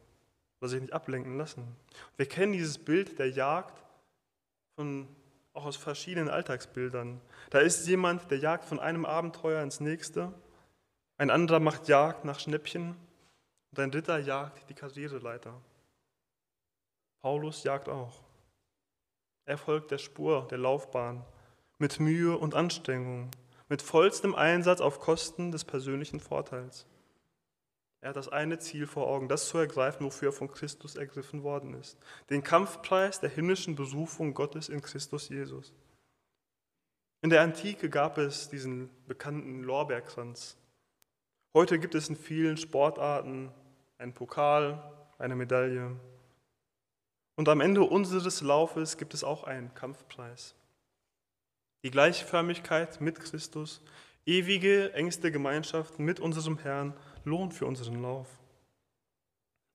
oder 0.60 0.70
sich 0.70 0.82
nicht 0.82 0.94
ablenken 0.94 1.38
lassen. 1.38 1.76
Wir 2.18 2.28
kennen 2.28 2.54
dieses 2.54 2.78
Bild 2.78 3.18
der 3.20 3.30
Jagd 3.30 3.84
von, 4.76 5.08
auch 5.54 5.66
aus 5.66 5.78
verschiedenen 5.78 6.30
Alltagsbildern. 6.30 7.22
Da 7.50 7.60
ist 7.60 7.88
jemand, 7.88 8.30
der 8.32 8.40
jagt 8.40 8.66
von 8.66 8.80
einem 8.80 9.06
Abenteuer 9.06 9.64
ins 9.64 9.80
nächste, 9.80 10.34
ein 11.20 11.30
anderer 11.30 11.60
macht 11.60 11.90
Jagd 11.90 12.24
nach 12.24 12.40
Schnäppchen 12.40 12.96
und 13.72 13.80
ein 13.80 13.92
dritter 13.92 14.20
jagt 14.20 14.70
die 14.70 14.74
Karriereleiter. 14.74 15.54
Paulus 17.20 17.64
jagt 17.64 17.90
auch. 17.90 18.24
Er 19.44 19.58
folgt 19.58 19.92
der 19.92 19.98
Spur, 19.98 20.48
der 20.50 20.60
Laufbahn, 20.60 21.26
mit 21.78 22.00
Mühe 22.00 22.38
und 22.38 22.56
Anstrengung, 22.56 23.32
mit 23.68 23.82
vollstem 23.82 24.34
Einsatz 24.34 24.80
auf 24.80 25.02
Kosten 25.02 25.52
des 25.52 25.66
persönlichen 25.66 26.22
Vorteils. 26.22 26.86
Er 28.00 28.10
hat 28.10 28.16
das 28.16 28.30
eine 28.30 28.60
Ziel 28.60 28.88
vor 28.88 29.08
Augen, 29.08 29.28
das 29.28 29.50
zu 29.50 29.58
ergreifen, 29.58 30.06
wofür 30.06 30.30
er 30.30 30.34
von 30.34 30.50
Christus 30.50 30.96
ergriffen 30.96 31.44
worden 31.44 31.74
ist. 31.74 31.98
Den 32.30 32.44
Kampfpreis 32.44 33.20
der 33.20 33.30
himmlischen 33.30 33.76
Berufung 33.76 34.34
Gottes 34.34 34.70
in 34.70 34.82
Christus 34.82 35.28
Jesus. 35.28 35.74
In 37.22 37.30
der 37.30 37.42
Antike 37.42 37.90
gab 37.90 38.18
es 38.18 38.48
diesen 38.48 38.90
bekannten 39.06 39.64
Lorbeerkranz. 39.64 40.56
Heute 41.54 41.80
gibt 41.80 41.96
es 41.96 42.10
in 42.10 42.16
vielen 42.16 42.58
Sportarten 42.58 43.52
einen 43.98 44.14
Pokal, 44.14 44.84
eine 45.18 45.36
Medaille. 45.36 45.96
Und 47.36 47.50
am 47.50 47.60
Ende 47.60 47.82
unseres 47.82 48.42
Laufes 48.42 48.98
gibt 48.98 49.16
es 49.16 49.24
auch 49.24 49.46
einen 49.46 49.74
Kampfpreis. 49.74 50.54
Die 51.84 51.90
Gleichförmigkeit 51.90 53.02
mit 53.02 53.20
Christus, 53.20 53.82
ewige, 54.28 54.94
engste 54.94 55.32
Gemeinschaft 55.32 55.98
mit 55.98 56.20
unserem 56.20 56.60
Herrn 56.60 56.94
lohnt 57.24 57.56
für 57.56 57.66
unseren 57.66 58.02
Lauf. 58.02 58.28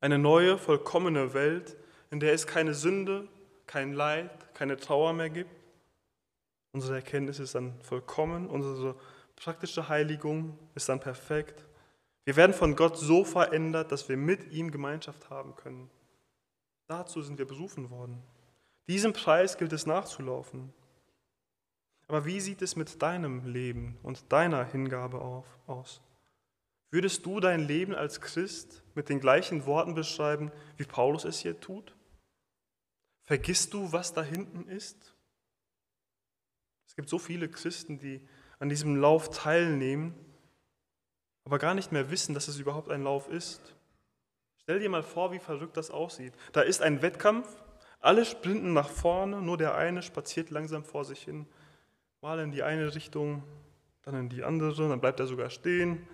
Eine 0.01 0.19
neue, 0.19 0.59
vollkommene 0.59 1.35
Welt, 1.35 1.77
in 2.11 2.21
der 2.21 2.35
es 2.35 2.47
keine 2.47 2.75
Sünde, 2.75 3.27
kein 3.67 3.95
Leid, 3.95 4.55
keine 4.55 4.77
Trauer 4.77 5.13
mehr 5.13 5.31
gibt. 5.31 5.51
Unsere 6.73 6.97
Erkenntnis 6.97 7.41
ist 7.41 7.57
dann 7.57 7.81
vollkommen, 7.81 8.49
unsere 8.49 8.95
praktische 9.37 9.89
Heiligung 9.89 10.59
ist 10.75 10.89
dann 10.89 11.01
perfekt. 11.01 11.67
Wir 12.25 12.37
werden 12.37 12.55
von 12.55 12.77
Gott 12.77 12.97
so 12.97 13.25
verändert, 13.25 13.93
dass 13.93 14.09
wir 14.09 14.17
mit 14.17 14.53
ihm 14.53 14.71
Gemeinschaft 14.71 15.31
haben 15.31 15.55
können. 15.57 15.91
Dazu 16.87 17.23
sind 17.23 17.39
wir 17.39 17.47
berufen 17.47 17.91
worden. 17.91 18.23
Diesem 18.89 19.13
Preis 19.13 19.57
gilt 19.57 19.73
es 19.73 19.87
nachzulaufen. 19.87 20.73
Aber 22.07 22.27
wie 22.27 22.41
sieht 22.41 22.61
es 22.63 22.77
mit 22.77 23.03
deinem 23.03 23.47
Leben 23.47 23.99
und 24.03 24.31
deiner 24.33 24.65
Hingabe 24.65 25.21
auf, 25.21 25.47
aus? 25.67 26.03
Würdest 26.91 27.25
du 27.27 27.41
dein 27.41 27.67
Leben 27.67 27.95
als 27.95 28.21
Christ 28.21 28.85
mit 28.95 29.09
den 29.09 29.21
gleichen 29.21 29.67
Worten 29.67 29.95
beschreiben, 29.95 30.53
wie 30.77 30.85
Paulus 30.85 31.25
es 31.25 31.41
hier 31.41 31.59
tut? 31.59 31.97
Vergisst 33.23 33.73
du, 33.73 33.91
was 33.91 34.13
da 34.13 34.23
hinten 34.23 34.69
ist? 34.69 35.15
Es 36.87 36.95
gibt 36.95 37.09
so 37.09 37.19
viele 37.19 37.49
Christen, 37.49 37.99
die 37.99 38.21
an 38.59 38.69
diesem 38.69 38.97
Lauf 38.97 39.31
teilnehmen, 39.31 40.15
aber 41.45 41.59
gar 41.59 41.75
nicht 41.75 41.93
mehr 41.93 42.11
wissen, 42.11 42.35
dass 42.35 42.49
es 42.49 42.59
überhaupt 42.59 42.91
ein 42.91 43.03
Lauf 43.03 43.29
ist. 43.29 43.75
Stell 44.57 44.79
dir 44.79 44.89
mal 44.89 45.03
vor, 45.03 45.33
wie 45.33 45.39
verrückt 45.39 45.77
das 45.77 45.91
aussieht. 45.91 46.33
Da 46.53 46.63
ist 46.63 46.81
ein 46.81 47.03
Wettkampf, 47.03 47.49
alle 48.01 48.25
sprinten 48.25 48.73
nach 48.73 48.89
vorne, 48.89 49.43
nur 49.43 49.57
der 49.57 49.75
eine 49.75 50.03
spaziert 50.03 50.51
langsam 50.51 50.85
vor 50.85 51.05
sich 51.05 51.23
hin, 51.23 51.47
mal 52.21 52.39
in 52.39 52.51
die 52.51 52.63
eine 52.63 52.95
Richtung, 52.95 53.43
dann 54.03 54.15
in 54.15 54.29
die 54.29 54.45
andere, 54.45 54.89
dann 54.89 55.01
bleibt 55.01 55.21
er 55.21 55.27
sogar 55.27 55.51
stehen. 55.51 56.07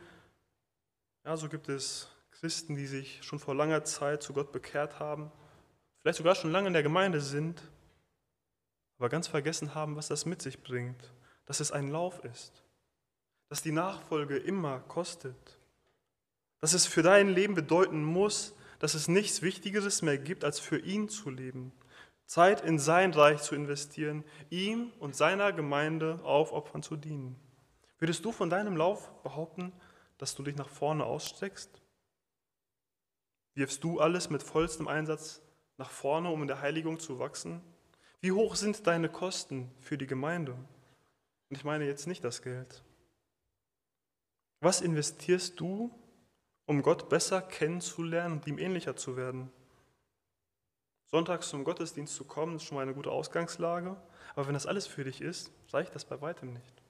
Ja, 1.24 1.36
so 1.36 1.48
gibt 1.48 1.68
es 1.68 2.08
Christen, 2.32 2.74
die 2.74 2.86
sich 2.86 3.22
schon 3.22 3.38
vor 3.38 3.54
langer 3.54 3.84
Zeit 3.84 4.22
zu 4.22 4.32
Gott 4.32 4.52
bekehrt 4.52 4.98
haben, 4.98 5.30
vielleicht 5.98 6.18
sogar 6.18 6.34
schon 6.34 6.50
lange 6.52 6.68
in 6.68 6.72
der 6.72 6.82
Gemeinde 6.82 7.20
sind, 7.20 7.62
aber 8.98 9.08
ganz 9.08 9.28
vergessen 9.28 9.74
haben, 9.74 9.96
was 9.96 10.08
das 10.08 10.26
mit 10.26 10.42
sich 10.42 10.62
bringt, 10.62 11.12
dass 11.50 11.58
es 11.58 11.72
ein 11.72 11.88
Lauf 11.88 12.22
ist, 12.22 12.62
dass 13.48 13.60
die 13.60 13.72
Nachfolge 13.72 14.36
immer 14.36 14.78
kostet, 14.78 15.58
dass 16.60 16.74
es 16.74 16.86
für 16.86 17.02
dein 17.02 17.28
Leben 17.28 17.56
bedeuten 17.56 18.04
muss, 18.04 18.54
dass 18.78 18.94
es 18.94 19.08
nichts 19.08 19.42
Wichtigeres 19.42 20.00
mehr 20.00 20.16
gibt, 20.16 20.44
als 20.44 20.60
für 20.60 20.78
ihn 20.78 21.08
zu 21.08 21.28
leben, 21.28 21.72
Zeit 22.24 22.60
in 22.60 22.78
sein 22.78 23.12
Reich 23.12 23.42
zu 23.42 23.56
investieren, 23.56 24.22
ihm 24.48 24.92
und 25.00 25.16
seiner 25.16 25.52
Gemeinde 25.52 26.20
aufopfern 26.22 26.84
zu 26.84 26.94
dienen. 26.94 27.34
Würdest 27.98 28.24
du 28.24 28.30
von 28.30 28.48
deinem 28.48 28.76
Lauf 28.76 29.10
behaupten, 29.24 29.72
dass 30.18 30.36
du 30.36 30.44
dich 30.44 30.54
nach 30.54 30.68
vorne 30.68 31.04
ausstreckst? 31.04 31.82
Wirfst 33.54 33.82
du 33.82 33.98
alles 33.98 34.30
mit 34.30 34.44
vollstem 34.44 34.86
Einsatz 34.86 35.42
nach 35.78 35.90
vorne, 35.90 36.30
um 36.30 36.42
in 36.42 36.46
der 36.46 36.60
Heiligung 36.60 37.00
zu 37.00 37.18
wachsen? 37.18 37.60
Wie 38.20 38.30
hoch 38.30 38.54
sind 38.54 38.86
deine 38.86 39.08
Kosten 39.08 39.68
für 39.80 39.98
die 39.98 40.06
Gemeinde? 40.06 40.56
Und 41.50 41.56
ich 41.56 41.64
meine 41.64 41.84
jetzt 41.84 42.06
nicht 42.06 42.24
das 42.24 42.42
Geld. 42.42 42.82
Was 44.60 44.80
investierst 44.80 45.58
du, 45.58 45.90
um 46.66 46.82
Gott 46.82 47.08
besser 47.08 47.42
kennenzulernen 47.42 48.34
und 48.34 48.46
ihm 48.46 48.58
ähnlicher 48.58 48.94
zu 48.94 49.16
werden? 49.16 49.50
Sonntags 51.06 51.48
zum 51.48 51.64
Gottesdienst 51.64 52.14
zu 52.14 52.24
kommen, 52.24 52.56
ist 52.56 52.64
schon 52.64 52.76
mal 52.76 52.82
eine 52.82 52.94
gute 52.94 53.10
Ausgangslage. 53.10 53.96
Aber 54.36 54.46
wenn 54.46 54.54
das 54.54 54.66
alles 54.66 54.86
für 54.86 55.02
dich 55.02 55.20
ist, 55.20 55.50
reicht 55.72 55.94
das 55.94 56.04
bei 56.04 56.20
weitem 56.20 56.52
nicht. 56.52 56.82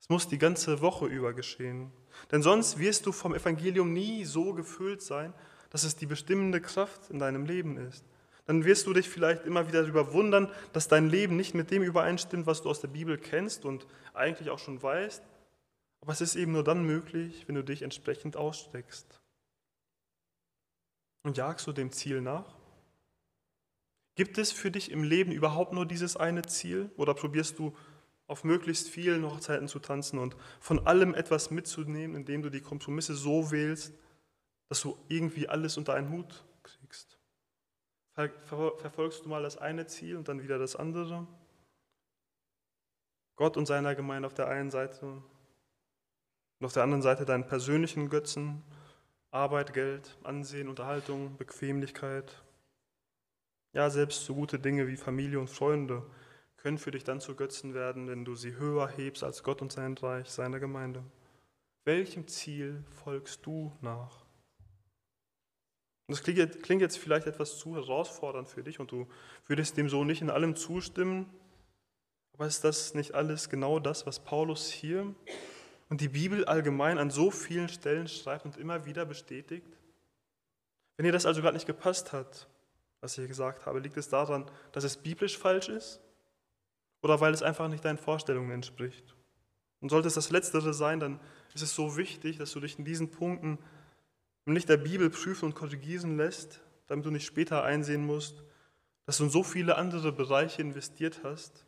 Es 0.00 0.08
muss 0.08 0.28
die 0.28 0.38
ganze 0.38 0.80
Woche 0.80 1.06
über 1.06 1.32
geschehen. 1.32 1.90
Denn 2.30 2.42
sonst 2.42 2.78
wirst 2.78 3.06
du 3.06 3.10
vom 3.10 3.34
Evangelium 3.34 3.92
nie 3.92 4.24
so 4.24 4.54
gefüllt 4.54 5.02
sein, 5.02 5.34
dass 5.70 5.82
es 5.82 5.96
die 5.96 6.06
bestimmende 6.06 6.60
Kraft 6.60 7.10
in 7.10 7.18
deinem 7.18 7.46
Leben 7.46 7.76
ist. 7.76 8.04
Dann 8.46 8.64
wirst 8.64 8.86
du 8.86 8.92
dich 8.92 9.08
vielleicht 9.08 9.44
immer 9.44 9.68
wieder 9.68 9.82
darüber 9.82 10.12
wundern, 10.12 10.50
dass 10.72 10.88
dein 10.88 11.10
Leben 11.10 11.36
nicht 11.36 11.54
mit 11.54 11.70
dem 11.70 11.82
übereinstimmt, 11.82 12.46
was 12.46 12.62
du 12.62 12.70
aus 12.70 12.80
der 12.80 12.88
Bibel 12.88 13.18
kennst 13.18 13.64
und 13.64 13.86
eigentlich 14.14 14.50
auch 14.50 14.58
schon 14.58 14.82
weißt. 14.82 15.22
Aber 16.00 16.12
es 16.12 16.20
ist 16.20 16.36
eben 16.36 16.52
nur 16.52 16.62
dann 16.62 16.84
möglich, 16.84 17.44
wenn 17.48 17.56
du 17.56 17.64
dich 17.64 17.82
entsprechend 17.82 18.36
ausstreckst. 18.36 19.20
Und 21.24 21.36
jagst 21.36 21.66
du 21.66 21.72
dem 21.72 21.90
Ziel 21.90 22.20
nach? 22.20 22.54
Gibt 24.14 24.38
es 24.38 24.52
für 24.52 24.70
dich 24.70 24.92
im 24.92 25.02
Leben 25.02 25.32
überhaupt 25.32 25.72
nur 25.72 25.84
dieses 25.84 26.16
eine 26.16 26.42
Ziel? 26.42 26.90
Oder 26.96 27.14
probierst 27.14 27.58
du 27.58 27.76
auf 28.28 28.44
möglichst 28.44 28.88
vielen 28.88 29.24
Hochzeiten 29.24 29.66
zu 29.66 29.80
tanzen 29.80 30.20
und 30.20 30.36
von 30.60 30.86
allem 30.86 31.14
etwas 31.14 31.50
mitzunehmen, 31.50 32.16
indem 32.16 32.42
du 32.42 32.50
die 32.50 32.60
Kompromisse 32.60 33.14
so 33.14 33.50
wählst, 33.50 33.92
dass 34.68 34.80
du 34.80 34.96
irgendwie 35.08 35.48
alles 35.48 35.76
unter 35.76 35.94
einen 35.94 36.10
Hut? 36.10 36.44
Verfolgst 38.16 39.24
du 39.24 39.28
mal 39.28 39.42
das 39.42 39.58
eine 39.58 39.86
Ziel 39.86 40.16
und 40.16 40.28
dann 40.28 40.42
wieder 40.42 40.58
das 40.58 40.74
andere? 40.74 41.26
Gott 43.36 43.58
und 43.58 43.66
seiner 43.66 43.94
Gemeinde 43.94 44.26
auf 44.26 44.32
der 44.32 44.48
einen 44.48 44.70
Seite 44.70 45.06
und 46.58 46.64
auf 46.64 46.72
der 46.72 46.82
anderen 46.82 47.02
Seite 47.02 47.26
deinen 47.26 47.46
persönlichen 47.46 48.08
Götzen, 48.08 48.62
Arbeit, 49.30 49.74
Geld, 49.74 50.16
Ansehen, 50.24 50.68
Unterhaltung, 50.70 51.36
Bequemlichkeit. 51.36 52.42
Ja, 53.74 53.90
selbst 53.90 54.24
so 54.24 54.34
gute 54.34 54.58
Dinge 54.58 54.88
wie 54.88 54.96
Familie 54.96 55.38
und 55.38 55.50
Freunde 55.50 56.02
können 56.56 56.78
für 56.78 56.92
dich 56.92 57.04
dann 57.04 57.20
zu 57.20 57.36
Götzen 57.36 57.74
werden, 57.74 58.08
wenn 58.08 58.24
du 58.24 58.34
sie 58.34 58.56
höher 58.56 58.88
hebst 58.88 59.22
als 59.22 59.42
Gott 59.42 59.60
und 59.60 59.72
sein 59.72 59.92
Reich, 59.98 60.30
seine 60.30 60.58
Gemeinde. 60.58 61.04
Welchem 61.84 62.26
Ziel 62.26 62.82
folgst 62.90 63.44
du 63.44 63.76
nach? 63.82 64.25
Und 66.06 66.12
das 66.12 66.22
klingt 66.22 66.80
jetzt 66.80 66.98
vielleicht 66.98 67.26
etwas 67.26 67.58
zu 67.58 67.74
herausfordernd 67.74 68.48
für 68.48 68.62
dich 68.62 68.78
und 68.78 68.92
du 68.92 69.08
würdest 69.46 69.76
dem 69.76 69.88
so 69.88 70.04
nicht 70.04 70.22
in 70.22 70.30
allem 70.30 70.54
zustimmen. 70.54 71.28
Aber 72.32 72.46
ist 72.46 72.62
das 72.62 72.94
nicht 72.94 73.14
alles 73.14 73.48
genau 73.48 73.80
das, 73.80 74.06
was 74.06 74.20
Paulus 74.20 74.70
hier 74.70 75.14
und 75.88 76.00
die 76.00 76.08
Bibel 76.08 76.44
allgemein 76.44 76.98
an 76.98 77.10
so 77.10 77.30
vielen 77.30 77.68
Stellen 77.68 78.06
schreibt 78.06 78.44
und 78.44 78.56
immer 78.56 78.84
wieder 78.86 79.04
bestätigt? 79.04 79.66
Wenn 80.96 81.04
dir 81.04 81.12
das 81.12 81.26
also 81.26 81.42
gerade 81.42 81.56
nicht 81.56 81.66
gepasst 81.66 82.12
hat, 82.12 82.48
was 83.00 83.18
ich 83.18 83.26
gesagt 83.26 83.66
habe, 83.66 83.80
liegt 83.80 83.96
es 83.96 84.08
daran, 84.08 84.48
dass 84.72 84.84
es 84.84 84.96
biblisch 84.96 85.36
falsch 85.36 85.68
ist 85.68 86.00
oder 87.02 87.20
weil 87.20 87.34
es 87.34 87.42
einfach 87.42 87.68
nicht 87.68 87.84
deinen 87.84 87.98
Vorstellungen 87.98 88.52
entspricht? 88.52 89.16
Und 89.80 89.90
sollte 89.90 90.08
es 90.08 90.14
das 90.14 90.30
Letztere 90.30 90.72
sein, 90.72 91.00
dann 91.00 91.20
ist 91.54 91.62
es 91.62 91.74
so 91.74 91.96
wichtig, 91.96 92.38
dass 92.38 92.52
du 92.52 92.60
dich 92.60 92.78
in 92.78 92.84
diesen 92.84 93.10
Punkten 93.10 93.58
im 94.46 94.54
Licht 94.54 94.68
der 94.68 94.76
Bibel 94.76 95.10
prüfen 95.10 95.46
und 95.46 95.54
korrigieren 95.54 96.16
lässt, 96.16 96.60
damit 96.86 97.04
du 97.04 97.10
nicht 97.10 97.26
später 97.26 97.64
einsehen 97.64 98.06
musst, 98.06 98.42
dass 99.04 99.18
du 99.18 99.24
in 99.24 99.30
so 99.30 99.42
viele 99.42 99.76
andere 99.76 100.12
Bereiche 100.12 100.62
investiert 100.62 101.20
hast, 101.24 101.66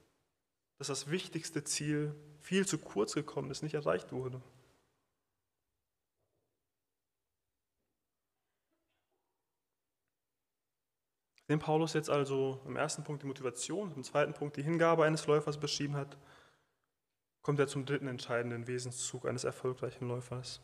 dass 0.79 0.87
das 0.87 1.11
wichtigste 1.11 1.65
Ziel 1.65 2.15
viel 2.41 2.67
zu 2.67 2.79
kurz 2.79 3.15
gekommen 3.15 3.51
ist, 3.51 3.63
nicht 3.63 3.75
erreicht 3.75 4.13
wurde. 4.13 4.41
Wenn 11.49 11.59
Paulus 11.59 11.95
jetzt 11.95 12.11
also 12.11 12.61
im 12.67 12.77
ersten 12.77 13.03
Punkt 13.03 13.23
die 13.23 13.27
Motivation, 13.27 13.93
im 13.97 14.05
zweiten 14.05 14.35
Punkt 14.35 14.57
die 14.57 14.63
Hingabe 14.63 15.05
eines 15.05 15.27
Läufers 15.27 15.59
beschrieben 15.59 15.97
hat, 15.97 16.17
kommt 17.43 17.59
er 17.59 17.67
zum 17.67 17.87
dritten 17.87 18.07
entscheidenden 18.07 18.67
Wesenszug 18.67 19.27
eines 19.27 19.45
erfolgreichen 19.45 20.07
Läufers. 20.07 20.61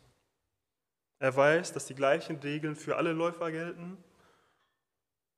Er 1.19 1.35
weiß, 1.35 1.73
dass 1.73 1.85
die 1.85 1.95
gleichen 1.95 2.37
Regeln 2.37 2.75
für 2.75 2.97
alle 2.97 3.13
Läufer 3.13 3.51
gelten. 3.51 3.97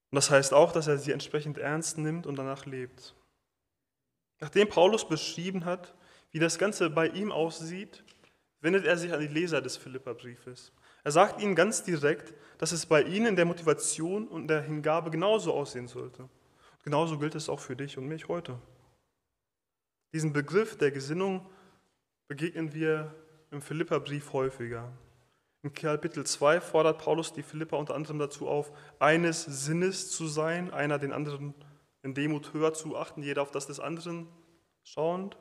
Und 0.10 0.16
das 0.16 0.30
heißt 0.30 0.54
auch, 0.54 0.72
dass 0.72 0.88
er 0.88 0.98
sie 0.98 1.12
entsprechend 1.12 1.58
ernst 1.58 1.98
nimmt 1.98 2.26
und 2.26 2.36
danach 2.36 2.66
lebt. 2.66 3.16
Nachdem 4.40 4.70
Paulus 4.70 5.08
beschrieben 5.08 5.66
hat, 5.66 5.94
wie 6.32 6.40
das 6.40 6.58
Ganze 6.58 6.90
bei 6.90 7.08
ihm 7.08 7.32
aussieht, 7.32 8.04
wendet 8.62 8.86
er 8.86 8.98
sich 8.98 9.14
an 9.14 9.20
die 9.20 9.28
Leser 9.28 9.62
des 9.62 9.78
Philipperbriefes. 9.78 10.72
Er 11.04 11.12
sagt 11.12 11.42
ihnen 11.42 11.56
ganz 11.56 11.84
direkt, 11.84 12.34
dass 12.58 12.72
es 12.72 12.86
bei 12.86 13.02
ihnen 13.02 13.28
in 13.28 13.36
der 13.36 13.46
Motivation 13.46 14.28
und 14.28 14.48
der 14.48 14.62
Hingabe 14.62 15.10
genauso 15.10 15.54
aussehen 15.54 15.88
sollte. 15.88 16.24
Und 16.24 16.84
genauso 16.84 17.18
gilt 17.18 17.36
es 17.36 17.50
auch 17.50 17.60
für 17.60 17.76
dich 17.76 17.98
und 17.98 18.08
mich 18.08 18.28
heute. 18.28 18.60
Diesen 20.14 20.34
Begriff 20.34 20.78
der 20.78 20.92
Gesinnung 20.92 21.50
begegnen 22.28 22.74
wir 22.74 23.14
im 23.52 23.62
Philipperbrief 23.62 24.34
häufiger. 24.34 24.92
In 25.68 25.74
Kapitel 25.74 26.26
2 26.26 26.62
fordert 26.62 27.00
Paulus 27.00 27.34
die 27.34 27.44
Philipper 27.44 27.78
unter 27.78 27.94
anderem 27.94 28.20
dazu 28.20 28.48
auf, 28.48 28.72
eines 29.00 29.44
Sinnes 29.44 30.10
zu 30.10 30.26
sein, 30.26 30.72
einer 30.72 30.98
den 30.98 31.12
anderen 31.12 31.54
in 32.04 32.14
Demut 32.14 32.54
höher 32.54 32.74
zu 32.74 32.96
achten, 32.96 33.22
jeder 33.22 33.42
auf 33.42 33.52
das 33.52 33.68
des 33.68 33.82
anderen 33.82 34.30
schauend. 34.86 35.38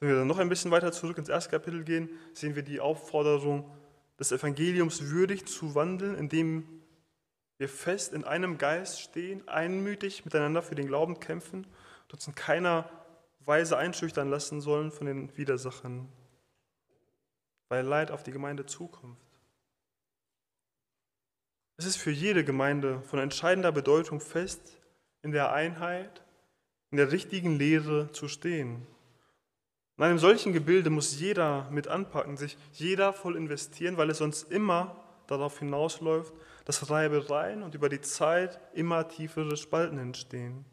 Wenn 0.00 0.08
wir 0.08 0.16
dann 0.16 0.26
noch 0.26 0.40
ein 0.40 0.48
bisschen 0.48 0.72
weiter 0.72 0.90
zurück 0.90 1.18
ins 1.18 1.28
erste 1.28 1.50
Kapitel 1.50 1.84
gehen, 1.84 2.10
sehen 2.34 2.56
wir 2.56 2.64
die 2.64 2.80
Aufforderung, 2.80 3.70
des 4.18 4.32
Evangeliums 4.32 5.08
würdig 5.08 5.46
zu 5.46 5.76
wandeln, 5.76 6.16
indem 6.16 6.82
wir 7.58 7.68
fest 7.68 8.12
in 8.12 8.24
einem 8.24 8.58
Geist 8.58 9.00
stehen, 9.00 9.46
einmütig 9.46 10.24
miteinander 10.24 10.62
für 10.62 10.74
den 10.74 10.88
Glauben 10.88 11.20
kämpfen 11.20 11.64
und 12.02 12.14
uns 12.14 12.26
in 12.26 12.34
keiner 12.34 12.90
Weise 13.38 13.78
einschüchtern 13.78 14.30
lassen 14.30 14.60
sollen 14.60 14.90
von 14.90 15.06
den 15.06 15.36
Widersachern, 15.36 16.08
weil 17.68 17.86
Leid 17.86 18.10
auf 18.10 18.24
die 18.24 18.32
Gemeinde 18.32 18.66
zukommt. 18.66 19.29
Es 21.80 21.86
ist 21.86 21.96
für 21.96 22.10
jede 22.10 22.44
Gemeinde 22.44 23.00
von 23.06 23.18
entscheidender 23.18 23.72
Bedeutung 23.72 24.20
fest, 24.20 24.60
in 25.22 25.32
der 25.32 25.54
Einheit, 25.54 26.22
in 26.90 26.98
der 26.98 27.10
richtigen 27.10 27.58
Lehre 27.58 28.12
zu 28.12 28.28
stehen. 28.28 28.86
In 29.96 30.04
einem 30.04 30.18
solchen 30.18 30.52
Gebilde 30.52 30.90
muss 30.90 31.18
jeder 31.18 31.70
mit 31.70 31.88
anpacken, 31.88 32.36
sich 32.36 32.58
jeder 32.74 33.14
voll 33.14 33.34
investieren, 33.34 33.96
weil 33.96 34.10
es 34.10 34.18
sonst 34.18 34.52
immer 34.52 34.94
darauf 35.26 35.58
hinausläuft, 35.58 36.34
dass 36.66 36.90
Reibereien 36.90 37.62
und 37.62 37.74
über 37.74 37.88
die 37.88 38.02
Zeit 38.02 38.60
immer 38.74 39.08
tiefere 39.08 39.56
Spalten 39.56 39.96
entstehen. 39.96 40.66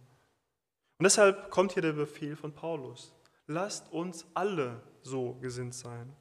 Und 0.97 1.05
deshalb 1.05 1.51
kommt 1.51 1.71
hier 1.71 1.83
der 1.83 1.93
Befehl 1.93 2.35
von 2.35 2.51
Paulus. 2.51 3.15
Lasst 3.45 3.93
uns 3.93 4.25
alle 4.33 4.81
so 5.03 5.35
gesinnt 5.35 5.73
sein. 5.73 6.13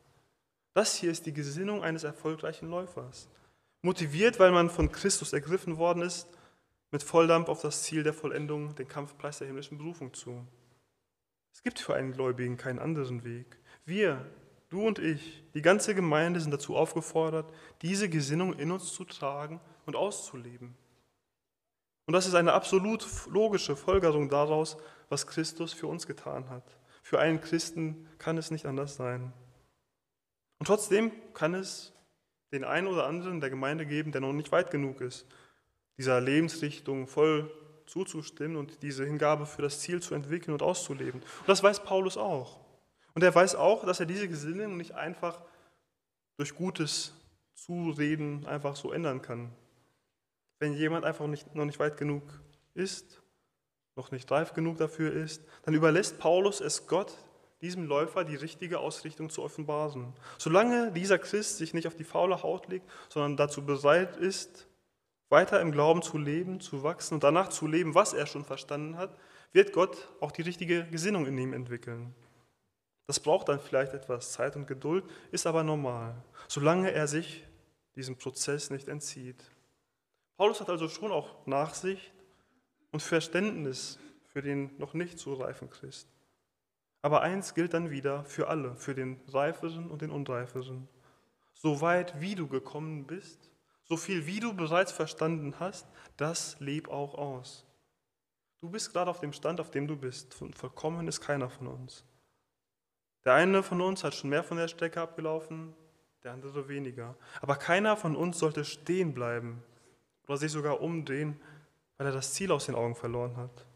Das 0.74 0.94
hier 0.94 1.10
ist 1.10 1.26
die 1.26 1.32
Gesinnung 1.32 1.82
eines 1.82 2.04
erfolgreichen 2.04 2.70
Läufers. 2.70 3.28
Motiviert, 3.82 4.38
weil 4.38 4.52
man 4.52 4.70
von 4.70 4.90
Christus 4.90 5.32
ergriffen 5.32 5.76
worden 5.76 6.02
ist, 6.02 6.28
mit 6.90 7.02
Volldampf 7.02 7.48
auf 7.48 7.62
das 7.62 7.82
Ziel 7.82 8.02
der 8.02 8.14
Vollendung, 8.14 8.74
den 8.74 8.88
Kampfpreis 8.88 9.38
der 9.38 9.46
himmlischen 9.46 9.78
Berufung 9.78 10.14
zu. 10.14 10.46
Es 11.52 11.62
gibt 11.62 11.78
für 11.78 11.94
einen 11.94 12.12
Gläubigen 12.12 12.56
keinen 12.56 12.78
anderen 12.78 13.24
Weg. 13.24 13.58
Wir, 13.84 14.24
du 14.68 14.86
und 14.86 14.98
ich, 14.98 15.42
die 15.54 15.62
ganze 15.62 15.94
Gemeinde 15.94 16.40
sind 16.40 16.50
dazu 16.52 16.76
aufgefordert, 16.76 17.52
diese 17.82 18.08
Gesinnung 18.08 18.52
in 18.54 18.70
uns 18.70 18.92
zu 18.92 19.04
tragen 19.04 19.60
und 19.84 19.96
auszuleben. 19.96 20.76
Und 22.06 22.12
das 22.12 22.26
ist 22.26 22.34
eine 22.34 22.52
absolut 22.52 23.06
logische 23.26 23.74
Folgerung 23.74 24.28
daraus, 24.28 24.76
was 25.08 25.26
Christus 25.26 25.72
für 25.72 25.86
uns 25.86 26.06
getan 26.06 26.48
hat. 26.50 26.64
Für 27.02 27.20
einen 27.20 27.40
Christen 27.40 28.08
kann 28.18 28.38
es 28.38 28.50
nicht 28.50 28.66
anders 28.66 28.96
sein. 28.96 29.32
Und 30.58 30.66
trotzdem 30.66 31.12
kann 31.34 31.54
es 31.54 31.92
den 32.52 32.64
einen 32.64 32.86
oder 32.86 33.06
anderen 33.06 33.40
der 33.40 33.50
Gemeinde 33.50 33.86
geben, 33.86 34.12
der 34.12 34.20
noch 34.20 34.32
nicht 34.32 34.52
weit 34.52 34.70
genug 34.70 35.00
ist, 35.00 35.26
dieser 35.98 36.20
Lebensrichtung 36.20 37.06
voll 37.06 37.50
zuzustimmen 37.86 38.56
und 38.56 38.82
diese 38.82 39.04
Hingabe 39.04 39.46
für 39.46 39.62
das 39.62 39.80
Ziel 39.80 40.00
zu 40.00 40.14
entwickeln 40.14 40.52
und 40.52 40.62
auszuleben. 40.62 41.20
Und 41.20 41.48
das 41.48 41.62
weiß 41.62 41.84
Paulus 41.84 42.16
auch. 42.16 42.60
Und 43.14 43.22
er 43.22 43.34
weiß 43.34 43.54
auch, 43.54 43.84
dass 43.86 44.00
er 44.00 44.06
diese 44.06 44.28
Gesinnung 44.28 44.76
nicht 44.76 44.92
einfach 44.92 45.42
durch 46.36 46.54
gutes 46.54 47.14
Zureden 47.54 48.46
einfach 48.46 48.76
so 48.76 48.92
ändern 48.92 49.22
kann. 49.22 49.50
Wenn 50.58 50.74
jemand 50.74 51.04
einfach 51.04 51.26
nicht, 51.26 51.54
noch 51.54 51.64
nicht 51.64 51.78
weit 51.78 51.96
genug 51.96 52.22
ist, 52.74 53.22
noch 53.94 54.10
nicht 54.10 54.30
reif 54.30 54.52
genug 54.52 54.76
dafür 54.76 55.12
ist, 55.12 55.42
dann 55.62 55.74
überlässt 55.74 56.18
Paulus 56.18 56.60
es 56.60 56.86
Gott, 56.86 57.16
diesem 57.60 57.86
Läufer 57.86 58.24
die 58.24 58.36
richtige 58.36 58.78
Ausrichtung 58.78 59.30
zu 59.30 59.42
offenbaren. 59.42 60.12
Solange 60.38 60.92
dieser 60.92 61.18
Christ 61.18 61.58
sich 61.58 61.74
nicht 61.74 61.86
auf 61.86 61.94
die 61.94 62.04
faule 62.04 62.42
Haut 62.42 62.68
legt, 62.68 62.88
sondern 63.08 63.36
dazu 63.36 63.64
bereit 63.64 64.16
ist, 64.16 64.66
weiter 65.28 65.60
im 65.60 65.72
Glauben 65.72 66.02
zu 66.02 66.18
leben, 66.18 66.60
zu 66.60 66.82
wachsen 66.82 67.14
und 67.14 67.24
danach 67.24 67.48
zu 67.48 67.66
leben, 67.66 67.94
was 67.94 68.12
er 68.12 68.26
schon 68.26 68.44
verstanden 68.44 68.96
hat, 68.96 69.16
wird 69.52 69.72
Gott 69.72 70.08
auch 70.20 70.32
die 70.32 70.42
richtige 70.42 70.86
Gesinnung 70.86 71.26
in 71.26 71.38
ihm 71.38 71.52
entwickeln. 71.52 72.14
Das 73.06 73.20
braucht 73.20 73.48
dann 73.48 73.60
vielleicht 73.60 73.94
etwas 73.94 74.32
Zeit 74.32 74.56
und 74.56 74.66
Geduld, 74.66 75.04
ist 75.30 75.46
aber 75.46 75.62
normal, 75.62 76.22
solange 76.48 76.90
er 76.90 77.06
sich 77.06 77.44
diesem 77.94 78.16
Prozess 78.16 78.70
nicht 78.70 78.88
entzieht. 78.88 79.42
Paulus 80.36 80.60
hat 80.60 80.68
also 80.68 80.88
schon 80.88 81.12
auch 81.12 81.46
Nachsicht 81.46 82.12
und 82.92 83.00
Verständnis 83.00 83.98
für 84.24 84.42
den 84.42 84.76
noch 84.78 84.92
nicht 84.92 85.18
so 85.18 85.34
reifen 85.34 85.70
Christ. 85.70 86.08
Aber 87.02 87.22
eins 87.22 87.54
gilt 87.54 87.74
dann 87.74 87.90
wieder 87.90 88.24
für 88.24 88.48
alle, 88.48 88.74
für 88.76 88.94
den 88.94 89.20
Reiferen 89.28 89.90
und 89.90 90.02
den 90.02 90.10
Unreiferen. 90.10 90.88
So 91.54 91.80
weit 91.80 92.20
wie 92.20 92.34
du 92.34 92.48
gekommen 92.48 93.06
bist, 93.06 93.50
so 93.84 93.96
viel 93.96 94.26
wie 94.26 94.40
du 94.40 94.54
bereits 94.54 94.92
verstanden 94.92 95.54
hast, 95.60 95.86
das 96.16 96.58
leb 96.58 96.88
auch 96.88 97.14
aus. 97.14 97.64
Du 98.58 98.70
bist 98.70 98.92
gerade 98.92 99.10
auf 99.10 99.20
dem 99.20 99.32
Stand, 99.32 99.60
auf 99.60 99.70
dem 99.70 99.86
du 99.86 99.96
bist. 99.96 100.34
Vollkommen 100.34 101.06
ist 101.06 101.20
keiner 101.20 101.48
von 101.48 101.68
uns. 101.68 102.04
Der 103.24 103.34
eine 103.34 103.62
von 103.62 103.80
uns 103.80 104.02
hat 104.02 104.14
schon 104.14 104.30
mehr 104.30 104.42
von 104.42 104.56
der 104.56 104.68
Strecke 104.68 105.00
abgelaufen, 105.00 105.74
der 106.24 106.32
andere 106.32 106.68
weniger. 106.68 107.16
Aber 107.40 107.56
keiner 107.56 107.96
von 107.96 108.16
uns 108.16 108.38
sollte 108.38 108.64
stehen 108.64 109.14
bleiben 109.14 109.62
oder 110.26 110.36
sich 110.36 110.52
sogar 110.52 110.80
umdrehen, 110.80 111.40
weil 111.96 112.08
er 112.08 112.12
das 112.12 112.34
Ziel 112.34 112.50
aus 112.52 112.66
den 112.66 112.74
Augen 112.74 112.94
verloren 112.94 113.36
hat. 113.36 113.66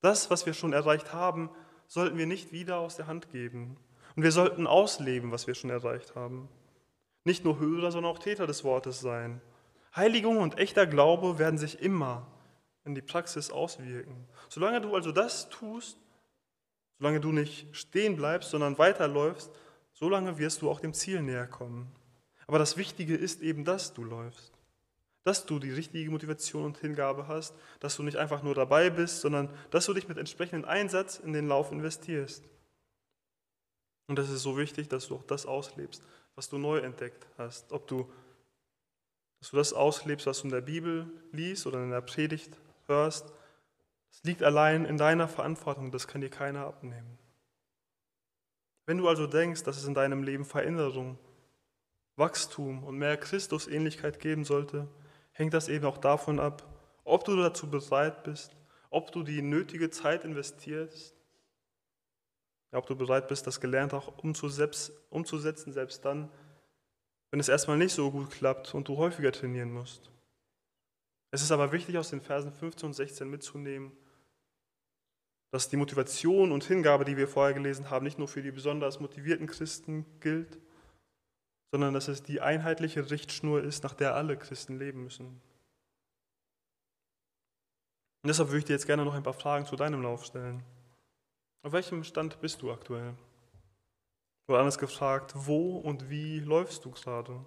Das, 0.00 0.30
was 0.30 0.46
wir 0.46 0.54
schon 0.54 0.72
erreicht 0.72 1.12
haben, 1.12 1.50
sollten 1.92 2.16
wir 2.16 2.24
nicht 2.24 2.52
wieder 2.52 2.78
aus 2.78 2.96
der 2.96 3.06
Hand 3.06 3.30
geben. 3.30 3.76
Und 4.16 4.22
wir 4.22 4.32
sollten 4.32 4.66
ausleben, 4.66 5.30
was 5.30 5.46
wir 5.46 5.54
schon 5.54 5.68
erreicht 5.68 6.14
haben. 6.14 6.48
Nicht 7.24 7.44
nur 7.44 7.60
Hörer, 7.60 7.92
sondern 7.92 8.10
auch 8.10 8.18
Täter 8.18 8.46
des 8.46 8.64
Wortes 8.64 9.00
sein. 9.00 9.42
Heiligung 9.94 10.38
und 10.38 10.58
echter 10.58 10.86
Glaube 10.86 11.38
werden 11.38 11.58
sich 11.58 11.82
immer 11.82 12.26
in 12.86 12.94
die 12.94 13.02
Praxis 13.02 13.50
auswirken. 13.50 14.26
Solange 14.48 14.80
du 14.80 14.94
also 14.94 15.12
das 15.12 15.50
tust, 15.50 15.98
solange 16.98 17.20
du 17.20 17.30
nicht 17.30 17.66
stehen 17.76 18.16
bleibst, 18.16 18.52
sondern 18.52 18.78
weiterläufst, 18.78 19.50
solange 19.92 20.38
wirst 20.38 20.62
du 20.62 20.70
auch 20.70 20.80
dem 20.80 20.94
Ziel 20.94 21.20
näher 21.20 21.46
kommen. 21.46 21.92
Aber 22.46 22.58
das 22.58 22.78
Wichtige 22.78 23.16
ist 23.16 23.42
eben, 23.42 23.66
dass 23.66 23.92
du 23.92 24.02
läufst 24.02 24.51
dass 25.24 25.46
du 25.46 25.58
die 25.58 25.70
richtige 25.70 26.10
Motivation 26.10 26.64
und 26.64 26.78
Hingabe 26.78 27.28
hast, 27.28 27.54
dass 27.80 27.96
du 27.96 28.02
nicht 28.02 28.16
einfach 28.16 28.42
nur 28.42 28.54
dabei 28.54 28.90
bist, 28.90 29.20
sondern 29.20 29.48
dass 29.70 29.86
du 29.86 29.94
dich 29.94 30.08
mit 30.08 30.18
entsprechendem 30.18 30.68
Einsatz 30.68 31.18
in 31.18 31.32
den 31.32 31.46
Lauf 31.46 31.70
investierst. 31.70 32.44
Und 34.08 34.16
das 34.18 34.30
ist 34.30 34.42
so 34.42 34.58
wichtig, 34.58 34.88
dass 34.88 35.08
du 35.08 35.16
auch 35.16 35.22
das 35.22 35.46
auslebst, 35.46 36.02
was 36.34 36.48
du 36.48 36.58
neu 36.58 36.78
entdeckt 36.78 37.26
hast. 37.38 37.72
Ob 37.72 37.86
du, 37.86 38.10
dass 39.40 39.50
du 39.50 39.56
das 39.56 39.72
auslebst, 39.72 40.26
was 40.26 40.40
du 40.40 40.48
in 40.48 40.52
der 40.52 40.60
Bibel 40.60 41.08
liest 41.30 41.66
oder 41.66 41.82
in 41.82 41.90
der 41.90 42.00
Predigt 42.00 42.58
hörst, 42.86 43.32
das 44.10 44.24
liegt 44.24 44.42
allein 44.42 44.84
in 44.84 44.98
deiner 44.98 45.28
Verantwortung, 45.28 45.90
das 45.90 46.08
kann 46.08 46.20
dir 46.20 46.30
keiner 46.30 46.66
abnehmen. 46.66 47.18
Wenn 48.84 48.98
du 48.98 49.08
also 49.08 49.26
denkst, 49.26 49.62
dass 49.62 49.78
es 49.78 49.84
in 49.84 49.94
deinem 49.94 50.24
Leben 50.24 50.44
Veränderung, 50.44 51.16
Wachstum 52.16 52.82
und 52.84 52.98
mehr 52.98 53.16
Christusähnlichkeit 53.16 54.18
geben 54.18 54.44
sollte, 54.44 54.88
hängt 55.32 55.54
das 55.54 55.68
eben 55.68 55.84
auch 55.84 55.98
davon 55.98 56.40
ab, 56.40 56.62
ob 57.04 57.24
du 57.24 57.36
dazu 57.36 57.68
bereit 57.68 58.22
bist, 58.24 58.56
ob 58.90 59.12
du 59.12 59.22
die 59.22 59.42
nötige 59.42 59.90
Zeit 59.90 60.24
investierst, 60.24 61.14
ob 62.72 62.86
du 62.86 62.96
bereit 62.96 63.28
bist, 63.28 63.46
das 63.46 63.60
Gelernte 63.60 63.96
auch 63.96 64.18
umzusetzen, 64.18 65.72
selbst 65.72 66.04
dann, 66.04 66.30
wenn 67.30 67.40
es 67.40 67.48
erstmal 67.48 67.76
nicht 67.76 67.92
so 67.92 68.10
gut 68.10 68.30
klappt 68.30 68.74
und 68.74 68.88
du 68.88 68.96
häufiger 68.96 69.32
trainieren 69.32 69.72
musst. 69.72 70.10
Es 71.30 71.42
ist 71.42 71.50
aber 71.50 71.72
wichtig, 71.72 71.96
aus 71.96 72.10
den 72.10 72.20
Versen 72.20 72.52
15 72.52 72.88
und 72.88 72.92
16 72.92 73.28
mitzunehmen, 73.28 73.92
dass 75.50 75.68
die 75.68 75.76
Motivation 75.76 76.52
und 76.52 76.64
Hingabe, 76.64 77.04
die 77.04 77.16
wir 77.16 77.28
vorher 77.28 77.54
gelesen 77.54 77.90
haben, 77.90 78.04
nicht 78.04 78.18
nur 78.18 78.28
für 78.28 78.42
die 78.42 78.50
besonders 78.50 79.00
motivierten 79.00 79.46
Christen 79.46 80.06
gilt, 80.20 80.58
sondern 81.72 81.94
dass 81.94 82.06
es 82.06 82.22
die 82.22 82.42
einheitliche 82.42 83.10
Richtschnur 83.10 83.64
ist, 83.64 83.82
nach 83.82 83.94
der 83.94 84.14
alle 84.14 84.36
Christen 84.36 84.78
leben 84.78 85.02
müssen. 85.02 85.26
Und 88.22 88.28
deshalb 88.28 88.50
würde 88.50 88.58
ich 88.58 88.64
dir 88.66 88.74
jetzt 88.74 88.86
gerne 88.86 89.04
noch 89.04 89.14
ein 89.14 89.22
paar 89.22 89.32
Fragen 89.32 89.64
zu 89.64 89.74
deinem 89.74 90.02
Lauf 90.02 90.24
stellen. 90.24 90.62
Auf 91.62 91.72
welchem 91.72 92.04
Stand 92.04 92.40
bist 92.40 92.60
du 92.60 92.70
aktuell? 92.70 93.14
Oder 94.48 94.58
anders 94.58 94.78
gefragt, 94.78 95.32
wo 95.34 95.78
und 95.78 96.10
wie 96.10 96.40
läufst 96.40 96.84
du 96.84 96.90
gerade? 96.90 97.42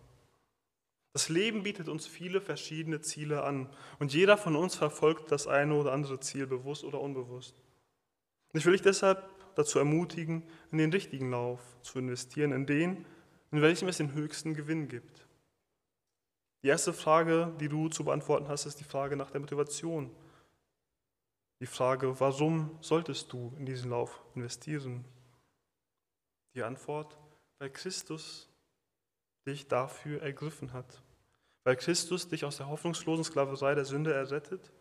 Das 1.14 1.30
Leben 1.30 1.64
bietet 1.64 1.88
uns 1.88 2.08
viele 2.08 2.42
verschiedene 2.42 3.02
Ziele 3.02 3.44
an 3.44 3.70
und 4.00 4.12
jeder 4.12 4.38
von 4.38 4.56
uns 4.56 4.76
verfolgt 4.76 5.32
das 5.32 5.48
eine 5.48 5.76
oder 5.76 5.94
andere 5.94 6.20
Ziel, 6.20 6.48
bewusst 6.48 6.84
oder 6.84 7.00
unbewusst. 7.00 7.56
Ich 8.54 8.66
will 8.66 8.74
dich 8.74 8.82
deshalb 8.82 9.30
dazu 9.56 9.80
ermutigen, 9.80 10.44
in 10.72 10.80
den 10.80 10.92
richtigen 10.92 11.30
Lauf 11.30 11.62
zu 11.84 12.00
investieren, 12.00 12.52
in 12.52 12.66
den, 12.66 13.06
in 13.52 13.62
welchem 13.62 13.88
es 13.88 13.98
den 13.98 14.14
höchsten 14.14 14.54
Gewinn 14.54 14.88
gibt. 14.88 15.26
Die 16.64 16.68
erste 16.68 16.94
Frage, 16.94 17.54
die 17.60 17.70
du 17.70 17.90
zu 17.90 18.04
beantworten 18.04 18.48
hast, 18.48 18.66
ist 18.66 18.80
die 18.80 18.86
Frage 18.86 19.16
nach 19.16 19.32
der 19.32 19.42
Motivation. 19.42 20.10
Die 21.60 21.68
Frage, 21.68 22.20
warum 22.20 22.78
solltest 22.82 23.32
du 23.32 23.54
in 23.58 23.66
diesen 23.66 23.92
Lauf 23.92 24.20
investieren? 24.34 25.06
Die 26.56 26.64
Antwort, 26.64 27.18
weil 27.60 27.70
Christus 27.70 28.50
dich 29.46 29.68
dafür 29.68 30.22
ergriffen 30.22 30.74
hat. 30.74 31.02
Weil 31.64 31.76
Christus 31.76 32.28
dich 32.28 32.46
aus 32.46 32.58
der 32.58 32.68
hoffnungslosen 32.68 33.24
Sklaverei 33.24 33.76
der 33.76 33.86
Sünde 33.86 34.14
errettet 34.14 34.72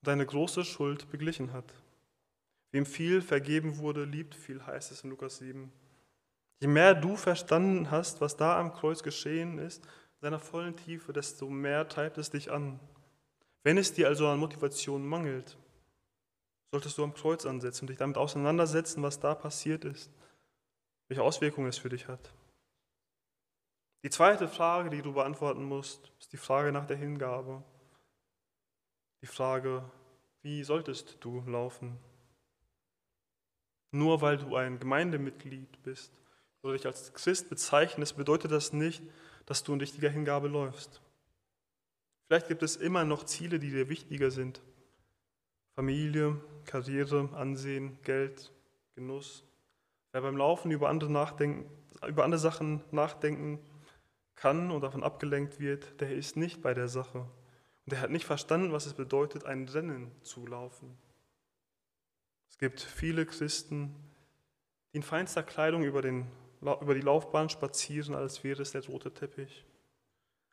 und 0.00 0.08
deine 0.08 0.26
große 0.26 0.64
Schuld 0.64 1.10
beglichen 1.10 1.52
hat. 1.52 1.74
Wem 2.72 2.86
viel 2.86 3.22
vergeben 3.22 3.78
wurde, 3.78 4.04
liebt 4.04 4.34
viel, 4.34 4.64
heißt 4.66 4.92
es 4.92 5.04
in 5.04 5.10
Lukas 5.10 5.38
7. 5.38 5.72
Je 6.64 6.68
mehr 6.68 6.94
du 6.94 7.14
verstanden 7.14 7.90
hast, 7.90 8.22
was 8.22 8.38
da 8.38 8.58
am 8.58 8.72
Kreuz 8.72 9.02
geschehen 9.02 9.58
ist, 9.58 9.84
in 9.84 10.20
seiner 10.22 10.38
vollen 10.38 10.74
Tiefe, 10.74 11.12
desto 11.12 11.50
mehr 11.50 11.86
treibt 11.90 12.16
es 12.16 12.30
dich 12.30 12.50
an. 12.50 12.80
Wenn 13.64 13.76
es 13.76 13.92
dir 13.92 14.08
also 14.08 14.26
an 14.28 14.38
Motivation 14.38 15.06
mangelt, 15.06 15.58
solltest 16.70 16.96
du 16.96 17.04
am 17.04 17.12
Kreuz 17.12 17.44
ansetzen 17.44 17.82
und 17.82 17.88
dich 17.88 17.98
damit 17.98 18.16
auseinandersetzen, 18.16 19.02
was 19.02 19.20
da 19.20 19.34
passiert 19.34 19.84
ist, 19.84 20.10
welche 21.08 21.22
Auswirkungen 21.22 21.68
es 21.68 21.76
für 21.76 21.90
dich 21.90 22.08
hat. 22.08 22.32
Die 24.02 24.08
zweite 24.08 24.48
Frage, 24.48 24.88
die 24.88 25.02
du 25.02 25.12
beantworten 25.12 25.64
musst, 25.64 26.12
ist 26.18 26.32
die 26.32 26.38
Frage 26.38 26.72
nach 26.72 26.86
der 26.86 26.96
Hingabe. 26.96 27.62
Die 29.20 29.26
Frage, 29.26 29.84
wie 30.40 30.64
solltest 30.64 31.18
du 31.20 31.42
laufen? 31.46 31.98
Nur 33.90 34.22
weil 34.22 34.38
du 34.38 34.56
ein 34.56 34.78
Gemeindemitglied 34.78 35.82
bist 35.82 36.23
oder 36.64 36.72
dich 36.72 36.86
als 36.86 37.12
Christ 37.12 37.48
bezeichnest, 37.48 38.16
bedeutet 38.16 38.50
das 38.50 38.72
nicht, 38.72 39.02
dass 39.46 39.62
du 39.62 39.72
in 39.72 39.80
richtiger 39.80 40.10
Hingabe 40.10 40.48
läufst. 40.48 41.00
Vielleicht 42.26 42.48
gibt 42.48 42.62
es 42.62 42.76
immer 42.76 43.04
noch 43.04 43.24
Ziele, 43.24 43.58
die 43.58 43.70
dir 43.70 43.88
wichtiger 43.88 44.30
sind. 44.30 44.60
Familie, 45.76 46.40
Karriere, 46.64 47.28
Ansehen, 47.34 47.98
Geld, 48.02 48.50
Genuss, 48.94 49.44
Wer 50.14 50.22
beim 50.22 50.36
Laufen 50.36 50.70
über 50.70 50.90
andere, 50.90 51.10
nachdenken, 51.10 51.68
über 52.06 52.22
andere 52.22 52.38
Sachen 52.38 52.84
nachdenken 52.92 53.58
kann 54.36 54.70
und 54.70 54.80
davon 54.82 55.02
abgelenkt 55.02 55.58
wird, 55.58 56.00
der 56.00 56.14
ist 56.14 56.36
nicht 56.36 56.62
bei 56.62 56.72
der 56.72 56.86
Sache. 56.86 57.18
Und 57.18 57.92
der 57.92 58.00
hat 58.00 58.10
nicht 58.10 58.24
verstanden, 58.24 58.70
was 58.70 58.86
es 58.86 58.94
bedeutet, 58.94 59.44
ein 59.44 59.68
Rennen 59.68 60.12
zu 60.22 60.46
laufen. 60.46 60.96
Es 62.48 62.58
gibt 62.58 62.80
viele 62.80 63.26
Christen, 63.26 63.92
die 64.92 64.98
in 64.98 65.02
feinster 65.02 65.42
Kleidung 65.42 65.82
über, 65.82 66.00
den, 66.00 66.28
über 66.64 66.94
die 66.94 67.00
Laufbahn 67.00 67.48
spazieren, 67.48 68.14
als 68.14 68.42
wäre 68.42 68.62
es 68.62 68.72
der 68.72 68.84
rote 68.86 69.12
Teppich. 69.12 69.64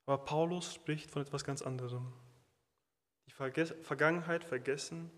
Aber 0.05 0.23
Paulus 0.23 0.73
spricht 0.73 1.09
von 1.09 1.21
etwas 1.21 1.43
ganz 1.43 1.61
anderem. 1.61 2.11
Die 3.27 3.31
Vergangenheit 3.31 4.43
vergessen, 4.43 5.09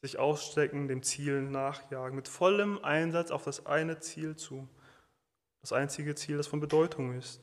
sich 0.00 0.18
ausstrecken, 0.18 0.88
dem 0.88 1.02
Ziel 1.02 1.42
nachjagen, 1.42 2.16
mit 2.16 2.28
vollem 2.28 2.82
Einsatz 2.82 3.30
auf 3.30 3.44
das 3.44 3.66
eine 3.66 4.00
Ziel 4.00 4.36
zu, 4.36 4.68
das 5.60 5.72
einzige 5.72 6.14
Ziel, 6.14 6.36
das 6.36 6.46
von 6.46 6.60
Bedeutung 6.60 7.16
ist. 7.16 7.40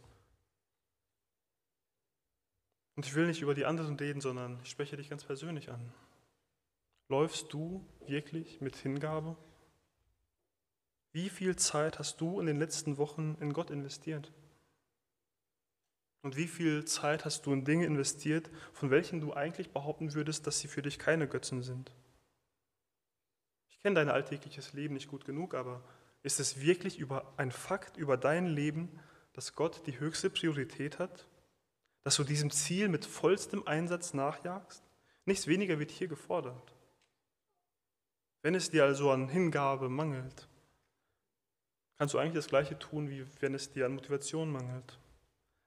Und 2.96 3.06
ich 3.06 3.16
will 3.16 3.28
nicht 3.28 3.42
über 3.42 3.56
die 3.56 3.66
anderen 3.66 3.98
reden, 3.98 4.22
sondern 4.22 4.60
ich 4.64 4.70
spreche 4.70 4.98
dich 4.98 5.10
ganz 5.10 5.24
persönlich 5.24 5.72
an. 5.72 5.94
Läufst 7.10 7.52
du 7.52 7.86
wirklich 8.06 8.62
mit 8.62 8.76
Hingabe? 8.76 9.36
Wie 11.14 11.30
viel 11.30 11.58
Zeit 11.58 12.00
hast 12.00 12.22
du 12.22 12.40
in 12.40 12.46
den 12.46 12.58
letzten 12.58 12.98
Wochen 12.98 13.36
in 13.42 13.52
Gott 13.52 13.70
investiert? 13.70 14.32
Und 16.22 16.38
wie 16.38 16.48
viel 16.48 16.86
Zeit 16.86 17.26
hast 17.26 17.46
du 17.46 17.54
in 17.54 17.66
Dinge 17.66 17.86
investiert, 17.86 18.50
von 18.74 18.92
welchen 18.92 19.20
du 19.20 19.34
eigentlich 19.34 19.72
behaupten 19.72 20.14
würdest, 20.14 20.48
dass 20.48 20.60
sie 20.60 20.68
für 20.68 20.82
dich 20.82 21.00
keine 21.00 21.28
Götzen 21.28 21.64
sind? 21.64 21.92
Ich 23.70 23.80
kenne 23.80 23.96
dein 23.96 24.10
alltägliches 24.10 24.74
Leben 24.74 24.94
nicht 24.94 25.10
gut 25.10 25.26
genug, 25.26 25.56
aber 25.56 25.84
ist 26.24 26.40
es 26.40 26.62
wirklich 26.62 27.00
über 27.00 27.34
ein 27.38 27.52
Fakt 27.52 27.98
über 27.98 28.16
dein 28.16 28.46
Leben, 28.46 29.00
dass 29.34 29.56
Gott 29.56 29.86
die 29.88 30.00
höchste 30.00 30.30
Priorität 30.30 31.00
hat? 31.00 31.28
Dass 32.04 32.16
du 32.16 32.24
diesem 32.24 32.52
Ziel 32.52 32.88
mit 32.88 33.06
vollstem 33.06 33.68
Einsatz 33.68 34.14
nachjagst? 34.14 34.84
Nichts 35.26 35.48
weniger 35.48 35.80
wird 35.80 35.92
hier 35.92 36.08
gefordert. 36.08 36.76
Wenn 38.44 38.56
es 38.56 38.70
dir 38.70 38.86
also 38.86 39.12
an 39.12 39.28
Hingabe 39.28 39.90
mangelt, 39.90 40.48
kannst 42.02 42.16
du 42.16 42.18
eigentlich 42.18 42.34
das 42.34 42.48
Gleiche 42.48 42.80
tun, 42.80 43.12
wie 43.12 43.24
wenn 43.42 43.54
es 43.54 43.72
dir 43.74 43.86
an 43.86 43.94
Motivation 43.94 44.52
mangelt. 44.52 44.98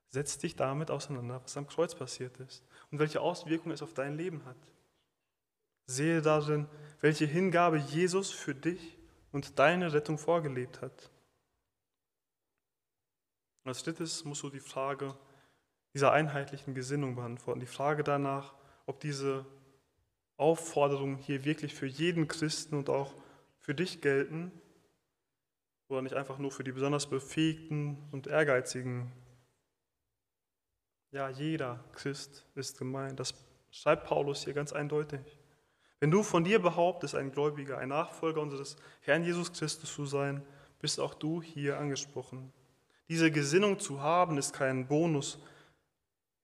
Setz 0.08 0.36
dich 0.36 0.56
damit 0.56 0.90
auseinander, 0.90 1.40
was 1.40 1.56
am 1.56 1.68
Kreuz 1.68 1.94
passiert 1.94 2.36
ist 2.40 2.64
und 2.90 2.98
welche 2.98 3.20
Auswirkungen 3.20 3.72
es 3.72 3.82
auf 3.82 3.94
dein 3.94 4.16
Leben 4.16 4.44
hat. 4.44 4.56
Sehe 5.86 6.22
darin, 6.22 6.66
welche 7.00 7.24
Hingabe 7.24 7.76
Jesus 7.76 8.32
für 8.32 8.52
dich 8.52 8.98
und 9.30 9.60
deine 9.60 9.92
Rettung 9.92 10.18
vorgelebt 10.18 10.82
hat. 10.82 11.08
Als 13.62 13.84
drittes 13.84 14.24
musst 14.24 14.42
du 14.42 14.50
die 14.50 14.58
Frage 14.58 15.16
dieser 15.94 16.10
einheitlichen 16.10 16.74
Gesinnung 16.74 17.14
beantworten. 17.14 17.60
Die 17.60 17.66
Frage 17.66 18.02
danach, 18.02 18.54
ob 18.86 18.98
diese 18.98 19.46
Aufforderungen 20.36 21.16
hier 21.16 21.44
wirklich 21.44 21.76
für 21.76 21.86
jeden 21.86 22.26
Christen 22.26 22.74
und 22.74 22.90
auch 22.90 23.14
für 23.60 23.76
dich 23.76 24.00
gelten 24.00 24.50
oder 25.94 26.02
nicht 26.02 26.14
einfach 26.14 26.38
nur 26.38 26.50
für 26.50 26.64
die 26.64 26.72
besonders 26.72 27.06
befähigten 27.08 27.96
und 28.12 28.26
ehrgeizigen. 28.26 29.10
Ja, 31.10 31.28
jeder 31.28 31.82
Christ 31.92 32.44
ist 32.54 32.78
gemeint. 32.78 33.20
Das 33.20 33.34
schreibt 33.70 34.06
Paulus 34.06 34.44
hier 34.44 34.52
ganz 34.52 34.72
eindeutig. 34.72 35.20
Wenn 36.00 36.10
du 36.10 36.22
von 36.22 36.44
dir 36.44 36.60
behauptest, 36.60 37.14
ein 37.14 37.32
Gläubiger, 37.32 37.78
ein 37.78 37.88
Nachfolger 37.88 38.40
unseres 38.40 38.76
Herrn 39.00 39.24
Jesus 39.24 39.52
Christus 39.52 39.94
zu 39.94 40.04
sein, 40.06 40.42
bist 40.80 41.00
auch 41.00 41.14
du 41.14 41.40
hier 41.40 41.78
angesprochen. 41.78 42.52
Diese 43.08 43.30
Gesinnung 43.30 43.78
zu 43.78 44.02
haben, 44.02 44.36
ist 44.36 44.52
kein 44.52 44.86
Bonus, 44.86 45.38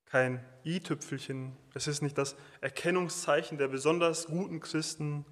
kein 0.06 0.44
i-Tüpfelchen. 0.64 1.56
Es 1.74 1.86
ist 1.86 2.00
nicht 2.00 2.16
das 2.16 2.36
Erkennungszeichen 2.60 3.58
der 3.58 3.68
besonders 3.68 4.26
guten 4.26 4.60
Christen, 4.60 5.24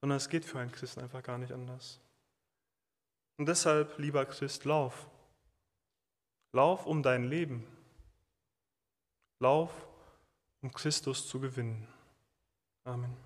sondern 0.00 0.16
es 0.16 0.28
geht 0.28 0.44
für 0.44 0.58
einen 0.58 0.72
Christen 0.72 1.00
einfach 1.00 1.22
gar 1.22 1.38
nicht 1.38 1.52
anders. 1.52 2.00
Und 3.38 3.46
deshalb, 3.46 3.98
lieber 3.98 4.24
Christ, 4.24 4.64
lauf. 4.64 5.08
Lauf 6.52 6.86
um 6.86 7.02
dein 7.02 7.24
Leben. 7.24 7.66
Lauf, 9.40 9.70
um 10.62 10.72
Christus 10.72 11.28
zu 11.28 11.38
gewinnen. 11.38 11.86
Amen. 12.84 13.25